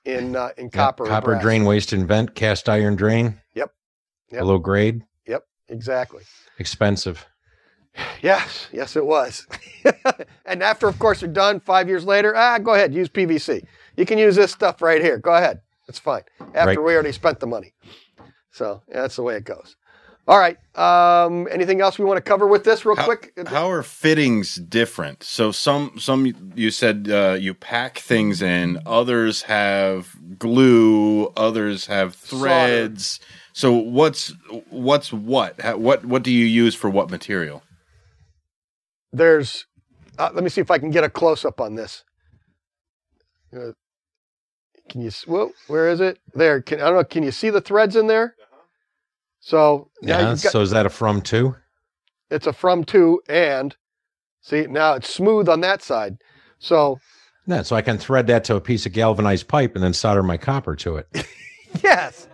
[0.05, 1.07] in uh, in Yep, copper.
[1.07, 3.41] copper drain, waste, and vent, cast iron drain.
[3.55, 3.73] Yep.
[4.31, 6.23] below grade, Yep, exactly.
[6.59, 7.27] expensive.
[8.23, 9.47] Yes, yes, it was.
[10.47, 13.65] and after, of course, you're done, five years later, ah, go ahead, use PVC.
[13.97, 15.19] You can use this stuff right here.
[15.19, 15.61] Go ahead.
[15.89, 16.23] It's fine.
[16.55, 16.83] After Right.
[16.83, 17.73] we already spent the money.
[18.53, 19.75] So yeah, that's the way it goes.
[20.29, 20.57] All right.
[20.77, 23.33] Um, anything else we want to cover with this real How, quick?
[23.47, 25.23] how are fittings different?
[25.25, 28.81] So some some you said uh, you pack things in.
[28.87, 31.27] Others have glue.
[31.37, 33.19] Others have threads.
[33.53, 34.33] So what's
[34.69, 35.61] what's what?
[35.61, 37.63] How, what what do you use for what material?
[39.13, 39.67] There's,
[40.19, 42.05] uh, let me see if I can get a close up on this.
[43.53, 43.73] Uh,
[44.89, 46.21] can you, whoa, where is it?
[46.33, 46.63] There.
[46.63, 47.05] Can, I don't know.
[47.05, 48.37] Can you see the threads in there?
[49.41, 50.21] So Yeah.
[50.23, 51.57] got, so is that a from two?
[52.31, 53.75] it's a from two and
[54.41, 56.19] see now it's smooth on that side.
[56.59, 56.99] So
[57.47, 57.63] Yeah.
[57.63, 60.37] So I can thread that to a piece of galvanized pipe and then solder my
[60.37, 61.09] copper to it.
[61.83, 62.29] yes,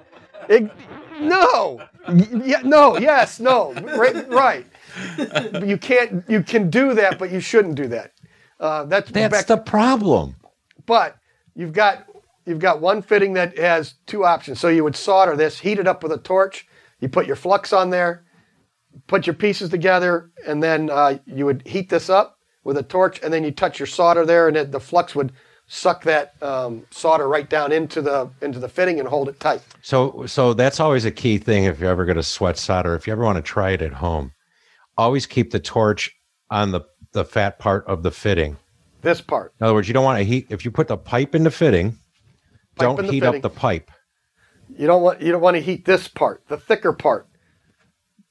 [0.48, 0.70] It-
[1.18, 1.80] no,
[2.44, 4.66] yeah, no, yes, no, right, right.
[5.66, 6.22] You can't.
[6.28, 8.12] You can do that, but you shouldn't do that.
[8.60, 10.36] Uh, that's That's back- the problem.
[10.84, 11.16] but
[11.54, 12.04] you've got
[12.44, 14.60] you've got one fitting that has two options.
[14.60, 16.66] So you would solder this, heat it up with a torch.
[17.00, 18.24] You put your flux on there,
[19.06, 23.20] put your pieces together, and then uh, you would heat this up with a torch,
[23.22, 25.32] and then you touch your solder there, and it, the flux would
[25.68, 29.60] suck that um, solder right down into the into the fitting and hold it tight.
[29.82, 32.94] So, so that's always a key thing if you're ever going to sweat solder.
[32.94, 34.32] If you ever want to try it at home,
[34.96, 36.10] always keep the torch
[36.50, 36.80] on the
[37.12, 38.56] the fat part of the fitting.
[39.02, 40.46] This part, In other words, you don't want to heat.
[40.50, 41.98] If you put the pipe in the fitting, Pipe
[42.78, 43.36] don't in the heat fitting.
[43.36, 43.90] up the pipe.
[44.78, 47.26] You don't want you don't want to heat this part, the thicker part.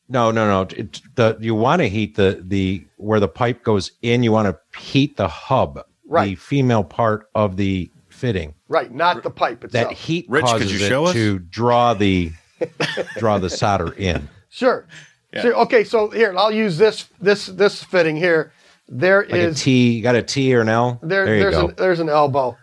[0.08, 0.67] No, no, no.
[0.77, 4.23] It, the you want to heat the the where the pipe goes in.
[4.23, 8.53] You want to heat the hub, the female part of the fitting.
[8.67, 9.89] Right, not the pipe itself.
[9.89, 11.13] That heat Rich, could causes you it show us?
[11.13, 12.31] to draw the
[13.17, 14.29] draw the solder in.
[14.49, 14.88] Sure.
[15.34, 15.41] Yeah.
[15.41, 18.51] So, okay, so here I'll use this this this fitting here.
[18.88, 20.99] There Like is a T, you got a T or an L.
[21.01, 21.67] there, there you there's go.
[21.69, 22.55] an there's an elbow.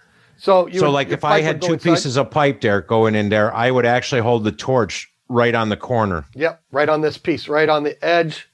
[0.42, 1.90] So you so would- like if I had two inside.
[1.90, 5.68] pieces of pipe there going in there, I would actually hold the torch right on
[5.68, 8.48] the corner, Yep, right on this piece, right on the edge,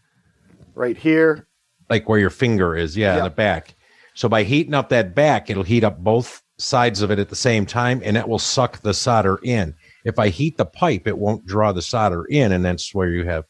[0.74, 1.46] right here.
[1.88, 3.74] like where your finger is, yeah, in the back.
[4.12, 7.36] So by heating up that back, it'll heat up both sides of it at the
[7.36, 9.74] same time, and that will suck the solder in.
[10.04, 13.24] If I heat the pipe, it won't draw the solder in, and that's where you
[13.24, 13.46] have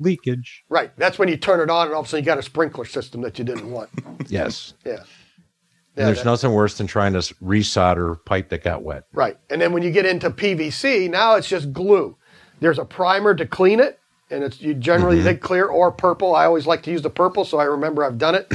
[0.00, 0.64] leakage.
[0.68, 0.90] Right.
[0.96, 2.86] That's when you turn it on, and all of a sudden you got a sprinkler
[2.86, 3.90] system that you didn't want.
[4.26, 4.74] Yes.
[4.84, 5.04] Yeah.
[5.98, 9.04] And Yeah, there's that- nothing worse than trying to resolder pipe that got wet.
[9.12, 9.36] Right.
[9.50, 12.16] And then when you get into PVC, now it's just glue.
[12.60, 13.98] There's a primer to clean it,
[14.30, 15.24] and it's you generally Mm-hmm.
[15.26, 16.34] think clear or purple.
[16.36, 18.46] I always like to use the purple, so I remember I've done it.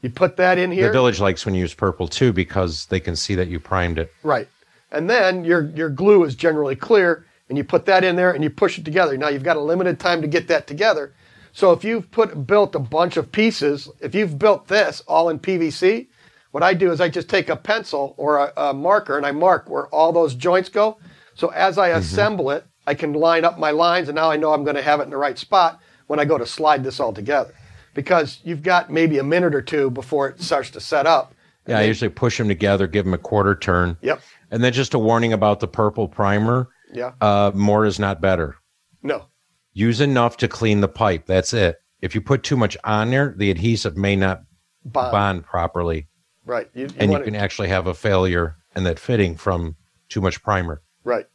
[0.00, 0.86] you put that in here.
[0.86, 3.98] The village likes when you use purple too because they can see that you primed
[3.98, 4.12] it.
[4.22, 4.48] Right.
[4.90, 8.42] And then your your glue is generally clear, and you put that in there and
[8.44, 9.16] you push it together.
[9.16, 11.12] Now you've got a limited time to get that together.
[11.54, 15.38] So if you've put built a bunch of pieces, if you've built this all in
[15.38, 16.06] PVC,
[16.52, 19.32] what I do is I just take a pencil or a, a marker and I
[19.32, 20.98] mark where all those joints go.
[21.34, 24.52] So as I assemble it, I can line up my lines, and now I know
[24.52, 27.00] I'm going to have it in the right spot when I go to slide this
[27.00, 27.54] all together.
[27.94, 31.34] Because you've got maybe a minute or two before it starts to set up.
[31.66, 33.96] Yeah, I usually push them together, give them a quarter turn.
[34.02, 34.20] Yep.
[34.50, 36.68] And then just a warning about the purple primer.
[36.92, 37.12] Yeah.
[37.20, 38.56] Uh, more is not better.
[39.02, 39.26] No.
[39.72, 41.26] Use enough to clean the pipe.
[41.26, 41.76] That's it.
[42.00, 44.42] If you put too much on there, the adhesive may not
[44.84, 45.12] Bond.
[45.12, 46.08] bond properly,
[46.44, 46.68] Right.
[46.74, 49.76] You, you and you can it- actually have a failure in that fitting from
[50.08, 50.82] too much primer.
[51.04, 51.26] Right.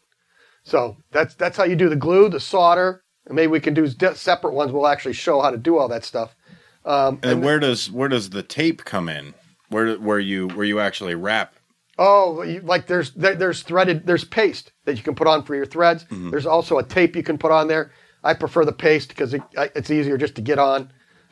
[0.64, 3.88] So that's that's how you do the glue, the solder, and maybe we can do
[3.88, 4.72] di- separate ones.
[4.72, 6.36] We'll actually show how to do all that stuff.
[6.86, 9.34] Um, And where does where does the tape come in?
[9.70, 11.54] Where where you where you actually wrap?
[12.00, 15.56] oh, you, like there's there, there's threaded there's paste that you can put on for
[15.56, 16.06] your threads.
[16.12, 17.92] There's also a tape you can put on there.
[18.24, 20.92] I prefer the paste because it, it's easier just to get on.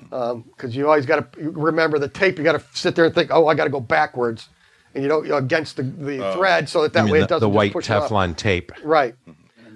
[0.10, 2.38] Because you always got to remember the tape.
[2.38, 4.50] You got to sit there and think, oh, I got to go backwards,
[4.94, 7.30] and you know you know, against the, the thread so that that way the, it
[7.30, 8.10] doesn't the white push it off.
[8.10, 8.72] Teflon tape.
[8.84, 9.16] Right.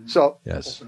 [0.05, 0.81] So Yes.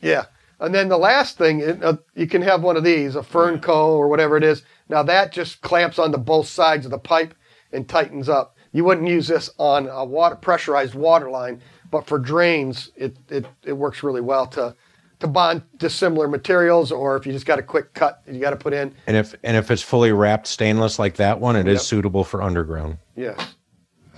[0.00, 0.24] Yeah.
[0.58, 3.88] And then the last thing, it- uh, you can have one of these, a Fernco
[3.88, 4.62] or whatever it is.
[4.88, 7.34] Now that just clamps onto both sides of the pipe
[7.72, 8.56] and tightens up.
[8.72, 13.46] You wouldn't use this on a water pressurized water line, but for drains, it it,
[13.64, 14.74] it works really well to
[15.20, 18.56] to bond dissimilar materials, or if you just got a quick cut, you got to
[18.56, 18.94] put in.
[19.06, 21.82] And if and if it's fully wrapped stainless like that one, it is Yep.
[21.82, 22.98] suitable for underground.
[23.16, 23.54] Yes.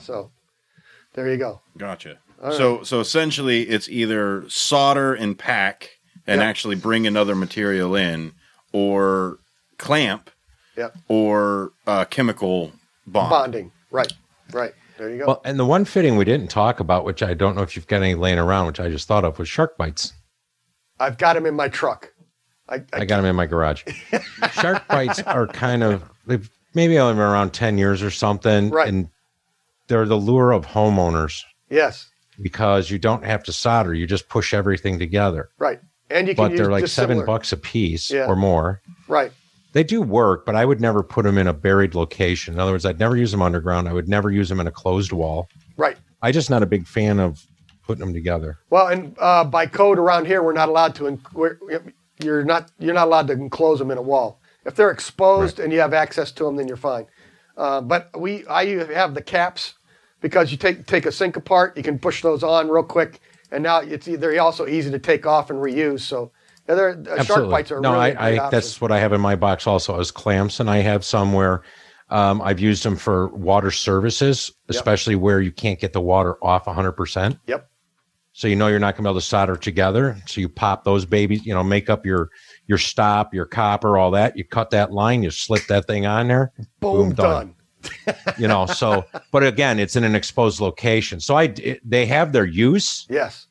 [0.00, 0.30] So
[1.14, 1.60] there you go.
[1.76, 2.18] Gotcha.
[2.52, 5.90] So so essentially, it's either solder and pack
[6.26, 6.48] and Yep.
[6.48, 8.32] actually bring another material in,
[8.72, 9.38] or
[9.78, 10.30] clamp,
[10.76, 10.96] Yep.
[11.08, 12.72] or uh, chemical
[13.06, 13.30] bond.
[13.30, 13.72] Bonding.
[13.90, 14.12] Right.
[14.52, 14.74] Right.
[14.98, 15.26] There you go.
[15.26, 17.86] Well, and the one fitting we didn't talk about, which I don't know if you've
[17.86, 20.12] got any laying around, which I just thought of, was SharkBites.
[21.00, 22.12] I've got them in my truck.
[22.68, 23.84] I, I, I got them in my garage.
[24.42, 28.88] SharkBites are kind of they've maybe only been around ten years or something, Right.
[28.88, 29.08] and
[29.86, 32.10] they're the lure of homeowners yes,
[32.42, 35.48] because you don't have to solder; you just push everything together.
[35.58, 35.80] right.
[36.10, 38.24] And you can But they're like dissimilar- seven bucks a piece Yeah.
[38.26, 38.80] or more.
[39.08, 39.30] Right.
[39.74, 42.54] They do work, but I would never put them in a buried location.
[42.54, 43.86] In other words, I'd never use them underground.
[43.90, 45.50] I would never use them in a closed wall.
[45.76, 45.98] Right.
[46.22, 47.44] I just not a big fan of
[47.88, 48.58] putting them together.
[48.68, 51.18] Well, and uh, by code around here, we're not allowed to.
[52.22, 52.70] You're not.
[52.78, 54.40] You're not allowed to enclose them in a wall.
[54.64, 57.06] If they're exposed and you have access to them, then you're fine.
[57.56, 59.74] Uh, but we, I have the caps
[60.20, 63.20] because you take take a sink apart, you can push those on real quick,
[63.50, 66.00] and now it's they're also easy to take off and reuse.
[66.00, 66.30] So
[66.66, 69.66] they're, uh, SharkBites are no, really I, I that's what I have in my box
[69.66, 71.62] also as clamps, and I have some where
[72.10, 76.66] um, I've used them for water services, especially where you can't get the water off
[76.66, 76.92] 100.
[76.92, 77.67] percent Yep.
[78.38, 80.16] So you know you're not going to be able to solder together.
[80.26, 82.30] So you pop those babies, you know, make up your
[82.68, 84.36] your stop, your copper, all that.
[84.36, 87.54] You cut that line, you slip that thing on there, Boom, boom, done.
[88.06, 88.14] done.
[88.38, 88.64] you know.
[88.66, 91.18] So, but again, it's in an exposed location.
[91.18, 93.48] So I it, they have their use, Yes,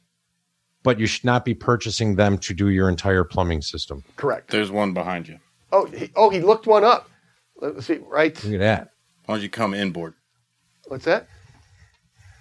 [0.84, 4.06] but you should not be purchasing them to do your entire plumbing system.
[4.15, 4.52] correct.
[4.52, 5.38] There's one behind you.
[5.73, 7.10] Oh, he, oh, he looked one up.
[7.58, 7.97] Let's see.
[7.97, 8.41] Right.
[8.41, 8.91] Look at that.
[9.26, 10.13] Why don't you come inboard?
[10.88, 11.28] What's that?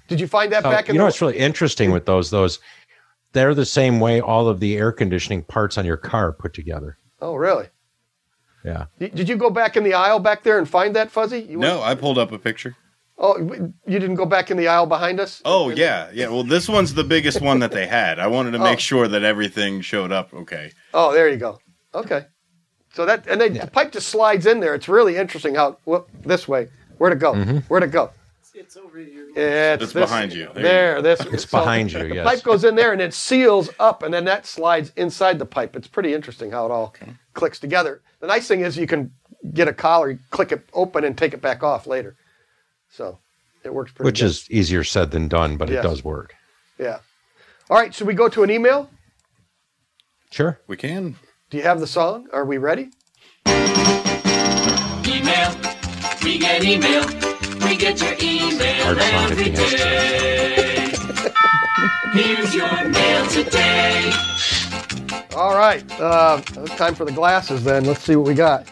[0.08, 1.08] Did you find that Oh, back in you know the?
[1.08, 2.30] what's really interesting with those?
[2.30, 2.58] Those
[3.32, 6.54] they're the same way all of the air conditioning parts on your car are put
[6.54, 6.96] together.
[7.20, 7.66] oh, really?
[8.64, 8.86] Yeah.
[8.98, 11.40] Did did you go back in the aisle back there and find that fuzzy?
[11.40, 12.74] You No, I pulled up a picture.
[13.18, 15.40] Oh, you didn't go back in the aisle behind us?
[15.44, 16.28] Oh yeah, yeah.
[16.28, 18.18] Well, this one's the biggest one that they had.
[18.18, 18.80] I wanted to make Oh.
[18.80, 20.72] sure that everything showed up okay.
[20.92, 21.58] Oh, there you go.
[21.94, 22.26] Okay.
[22.94, 24.74] So that and then the pipe just slides in there.
[24.74, 26.68] It's really interesting how whoop, this way.
[26.98, 27.34] Where to go?
[27.34, 27.58] Mm-hmm.
[27.68, 28.10] Where to go?
[28.58, 29.28] It's over here.
[29.36, 30.46] It's, It's this- behind you.
[30.54, 31.20] There you There, this.
[31.26, 34.46] It's behind you, The pipe goes in there and it seals up, and then that
[34.46, 35.76] slides inside the pipe.
[35.76, 36.94] It's pretty interesting how it all
[37.34, 38.00] clicks together.
[38.20, 39.12] The nice thing is you can
[39.52, 42.16] get a collar, click it open, and take it back off later.
[42.90, 43.18] So
[43.62, 44.06] it works pretty.
[44.08, 44.26] Which good.
[44.26, 45.84] is easier said than done, but Yes.
[45.84, 46.34] it does work.
[46.78, 46.98] yeah.
[47.68, 48.88] All right, should we go to an email?
[50.30, 50.60] Sure.
[50.66, 51.16] We can.
[51.50, 52.28] Do you have the song?
[52.32, 52.90] Are we ready?
[55.06, 55.54] Email.
[56.22, 57.05] We get email.
[57.66, 59.76] We get your email Hard song if every he has to.
[59.76, 60.92] day.
[62.12, 64.12] Here's your mail today.
[65.34, 65.84] All right.
[66.00, 66.40] Uh,
[66.76, 67.84] time for the glasses then.
[67.84, 68.68] Let's see what we got.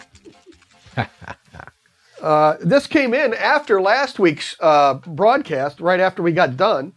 [2.22, 6.92] uh, this came in after last week's uh, broadcast, right after we got done,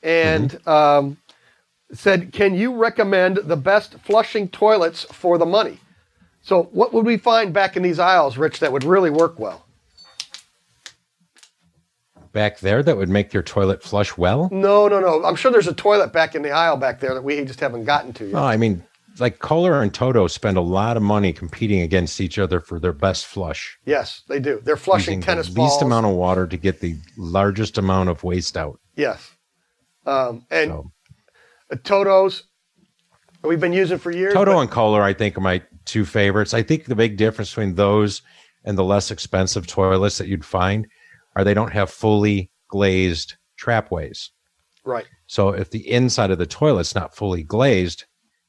[0.00, 1.16] and um,
[1.92, 5.80] said, Can you recommend the best flushing toilets for the money?
[6.40, 9.66] So, what would we find back in these aisles, Rich, that would really work well?
[12.32, 14.48] Back there, that would make your toilet flush well.
[14.50, 15.22] No, no, no.
[15.24, 17.84] I'm sure there's a toilet back in the aisle back there that we just haven't
[17.84, 18.34] gotten to yet.
[18.34, 18.82] Oh, I mean,
[19.18, 22.94] like Kohler and Toto spend a lot of money competing against each other for their
[22.94, 23.76] best flush.
[23.84, 24.60] yes, they do.
[24.64, 25.72] They're flushing tennis the balls.
[25.72, 28.80] least amount of water to get the largest amount of waste out.
[28.96, 29.30] Yes.
[30.06, 30.92] Um, and So.
[31.70, 32.44] uh, Toto's,
[33.42, 34.32] we've been using for years.
[34.32, 36.54] Toto but- and Kohler, I think, are my two favorites.
[36.54, 38.22] I think the big difference between those
[38.64, 40.86] and the less expensive toilets that you'd find
[41.36, 44.30] are they don't have fully glazed trapways.
[44.84, 45.06] right.
[45.26, 48.04] So if the inside of the toilet's not fully glazed,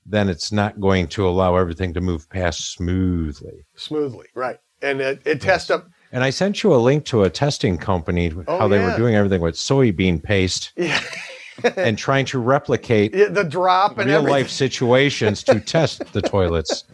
[0.06, 3.65] then it's not going to allow everything to move past smoothly.
[3.76, 4.28] Smoothly.
[4.36, 4.58] Right.
[4.82, 5.88] And it, it tests up.
[6.12, 8.91] And I sent you a link to a testing company Oh, how they yeah.
[8.91, 11.00] were doing everything with soybean paste Yeah.
[11.78, 14.32] and trying to replicate Yeah, the drop and real everything.
[14.34, 16.84] life situations to test the toilets.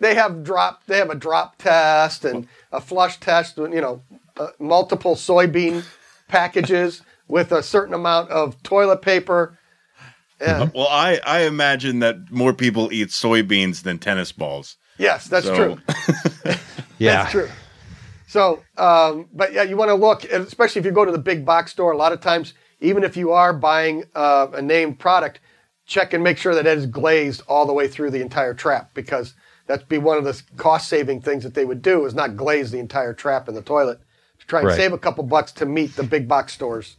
[0.00, 0.84] They have drop.
[0.86, 3.56] They have a drop test and a flush test.
[3.56, 4.02] You know,
[4.36, 5.84] uh, multiple soybean
[6.28, 9.58] packages with a certain amount of toilet paper.
[10.40, 10.68] Yeah.
[10.74, 14.76] Well, I I imagine that more people eat soybeans than tennis balls.
[14.98, 16.54] Yes, that's So- true.
[16.98, 17.16] Yeah.
[17.24, 17.48] That's true.
[18.26, 21.44] So, um, but yeah, you want to look, especially if you go to the big
[21.44, 21.92] box store.
[21.92, 25.40] A lot of times, even if you are buying uh, a named product,
[25.84, 28.90] check and make sure that it is glazed all the way through the entire trap
[28.94, 29.34] because
[29.66, 32.78] that'd be one of the cost-saving things that they would do is not glaze the
[32.78, 34.00] entire trap in the toilet
[34.38, 34.76] to try and Right.
[34.76, 36.96] save a couple bucks to meet the big box stores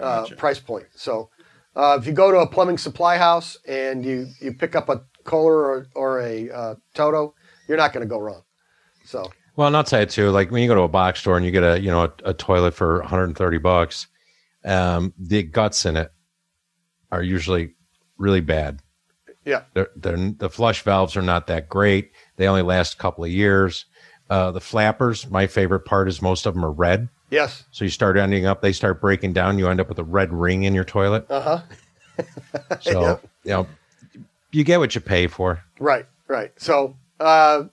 [0.00, 0.86] uh, price point.
[0.94, 1.30] So,
[1.74, 5.02] uh, if you go to a plumbing supply house and you you pick up a
[5.24, 7.34] Kohler or, or a uh, Toto,
[7.68, 8.42] you're not going to go wrong.
[9.04, 9.30] So.
[9.54, 11.44] Well, and I'll tell you too, like when you go to a box store and
[11.44, 14.06] you get a you know a, a toilet for 130 bucks,
[14.64, 16.10] um, the guts in it
[17.10, 17.74] are usually
[18.16, 18.80] really bad.
[19.44, 19.62] Yeah.
[19.74, 22.12] They're, they're, the flush valves are not that great.
[22.36, 23.86] They only last a couple of years.
[24.30, 27.08] Uh, the flappers, my favorite part is most of them are red.
[27.30, 27.64] Yes.
[27.70, 29.58] So you start ending up, they start breaking down.
[29.58, 31.26] You end up with a red ring in your toilet.
[31.30, 32.26] Uh huh.
[32.80, 33.24] So Yep.
[33.44, 33.66] you know,
[34.52, 35.62] you get what you pay for.
[35.78, 36.52] Right, right.
[36.56, 37.64] So uh,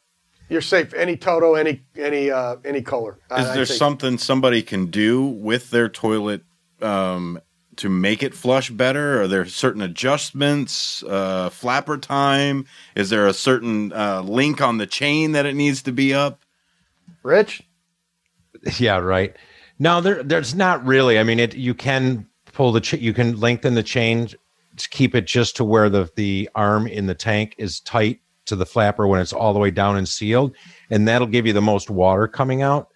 [0.47, 0.93] you're safe.
[0.93, 3.13] Any Toto, any any uh, any Kohler.
[3.37, 6.43] Is I there think- something somebody can do with their toilet
[6.81, 7.39] um,
[7.79, 9.21] to make it flush better?
[9.21, 11.03] Are there certain adjustments?
[11.03, 12.65] Uh, flapper time?
[12.95, 16.43] Is there a certain uh, link on the chain that it needs to be up?
[17.23, 17.63] Rich?
[18.77, 19.35] Yeah, right.
[19.79, 21.17] No, there, there's not really.
[21.17, 21.55] I mean, it.
[21.55, 22.81] You can pull the.
[22.81, 24.27] Ch- you can lengthen the chain,
[24.79, 28.55] to keep it just to where the the arm in the tank is tight to
[28.55, 30.55] the flapper when it's all the way down and sealed,
[30.89, 32.89] and that'll give you the most water coming out.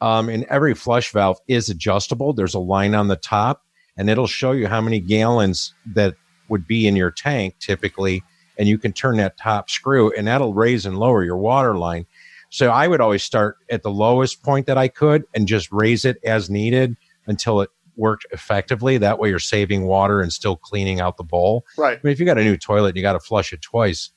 [0.00, 2.32] Um, and every flush valve is adjustable.
[2.32, 3.64] There's a line on the top,
[3.96, 6.14] and it'll show you how many gallons that
[6.48, 8.22] would be in your tank typically,
[8.58, 12.06] and you can turn that top screw, and that'll raise and lower your water line.
[12.50, 16.04] So I would always start at the lowest point that I could and just raise
[16.04, 18.98] it as needed until it worked effectively.
[18.98, 21.64] That way you're saving water and still cleaning out the bowl.
[21.78, 21.98] Right.
[21.98, 24.10] I mean, if you got a new toilet and you got to flush it twice,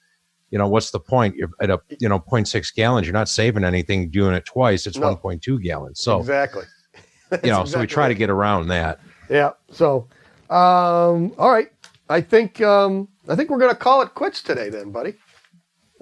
[0.51, 1.35] you know, what's the point?
[1.35, 4.85] You're at a, you know, 0.6 gallons, you're not saving anything doing it twice.
[4.85, 5.15] It's No.
[5.15, 5.99] 1.2 gallons.
[5.99, 6.65] So, exactly.
[7.43, 8.99] you know, so we exactly try to get around that.
[9.29, 9.51] Yeah.
[9.71, 10.07] So,
[10.49, 11.69] um, all right.
[12.09, 15.15] I think um, I think we're gonna call it quits today, then, buddy.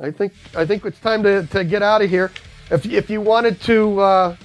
[0.02, 2.32] I think I think it's time to, to get out of here.
[2.72, 4.36] If if you wanted to, uh,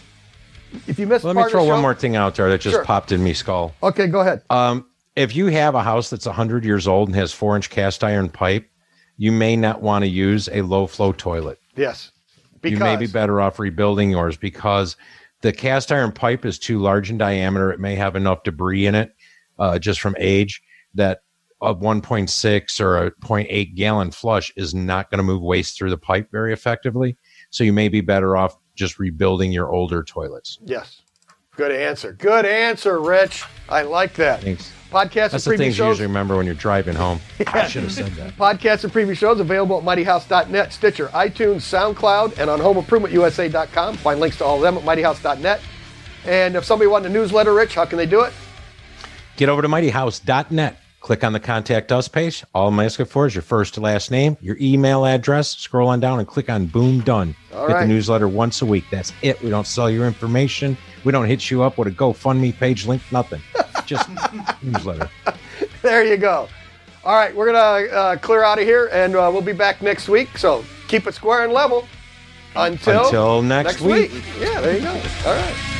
[0.86, 2.60] if you missed Let part me of throw the one more thing out there that
[2.60, 2.84] just Sure.
[2.84, 3.74] popped in me skull.
[3.82, 4.42] Okay, go ahead.
[4.50, 8.04] Um, if you have a house that's 100 years old and has four inch cast
[8.04, 8.68] iron pipe,
[9.16, 11.58] you may not want to use a low flow toilet.
[11.74, 12.12] Yes.
[12.60, 14.96] Because you may be better off rebuilding yours because
[15.40, 17.70] the cast iron pipe is too large in diameter.
[17.70, 19.14] It may have enough debris in it
[19.58, 20.62] uh, just from age
[20.94, 21.22] that
[21.60, 25.98] a 1.6 or a 0.8 gallon flush is not going to move waste through the
[25.98, 27.16] pipe very effectively.
[27.50, 30.58] So you may be better off just rebuilding your older toilets.
[30.64, 31.02] Yes.
[31.58, 32.12] Good answer.
[32.12, 33.42] Good answer, Rich.
[33.68, 34.42] I like that.
[34.42, 34.70] Thanks.
[34.92, 35.88] Podcasts That's and the previous things you shows.
[35.98, 37.18] usually remember when you're driving home.
[37.48, 38.36] I should have said that.
[38.36, 43.96] Podcasts and previous shows available at mightyhouse.net, Stitcher, iTunes, SoundCloud, and on homeimprovementusa.com.
[43.96, 45.60] Find links to all of them at mightyhouse.net.
[46.26, 48.32] And if somebody wanted a newsletter, Rich, how can they do it?
[49.36, 50.76] Get over to mightyhouse.net.
[51.00, 52.44] Click on the contact us page.
[52.54, 55.56] All I'm asking for is your first to last name, your email address.
[55.56, 57.34] Scroll on down and click on boom done.
[57.52, 57.80] All Get right.
[57.82, 58.84] the newsletter once a week.
[58.90, 59.40] That's it.
[59.42, 60.76] We don't sell your information.
[61.08, 63.40] We don't hit you up with a GoFundMe page link, nothing.
[63.86, 64.10] Just
[64.62, 65.08] newsletter.
[65.80, 66.50] There you go.
[67.02, 69.80] All right, we're going to uh, clear out of here, and uh, we'll be back
[69.80, 70.36] next week.
[70.36, 71.88] So keep it square and level
[72.56, 74.10] until, Until next week.
[74.38, 74.90] Yeah, there you go.
[74.90, 75.77] All right.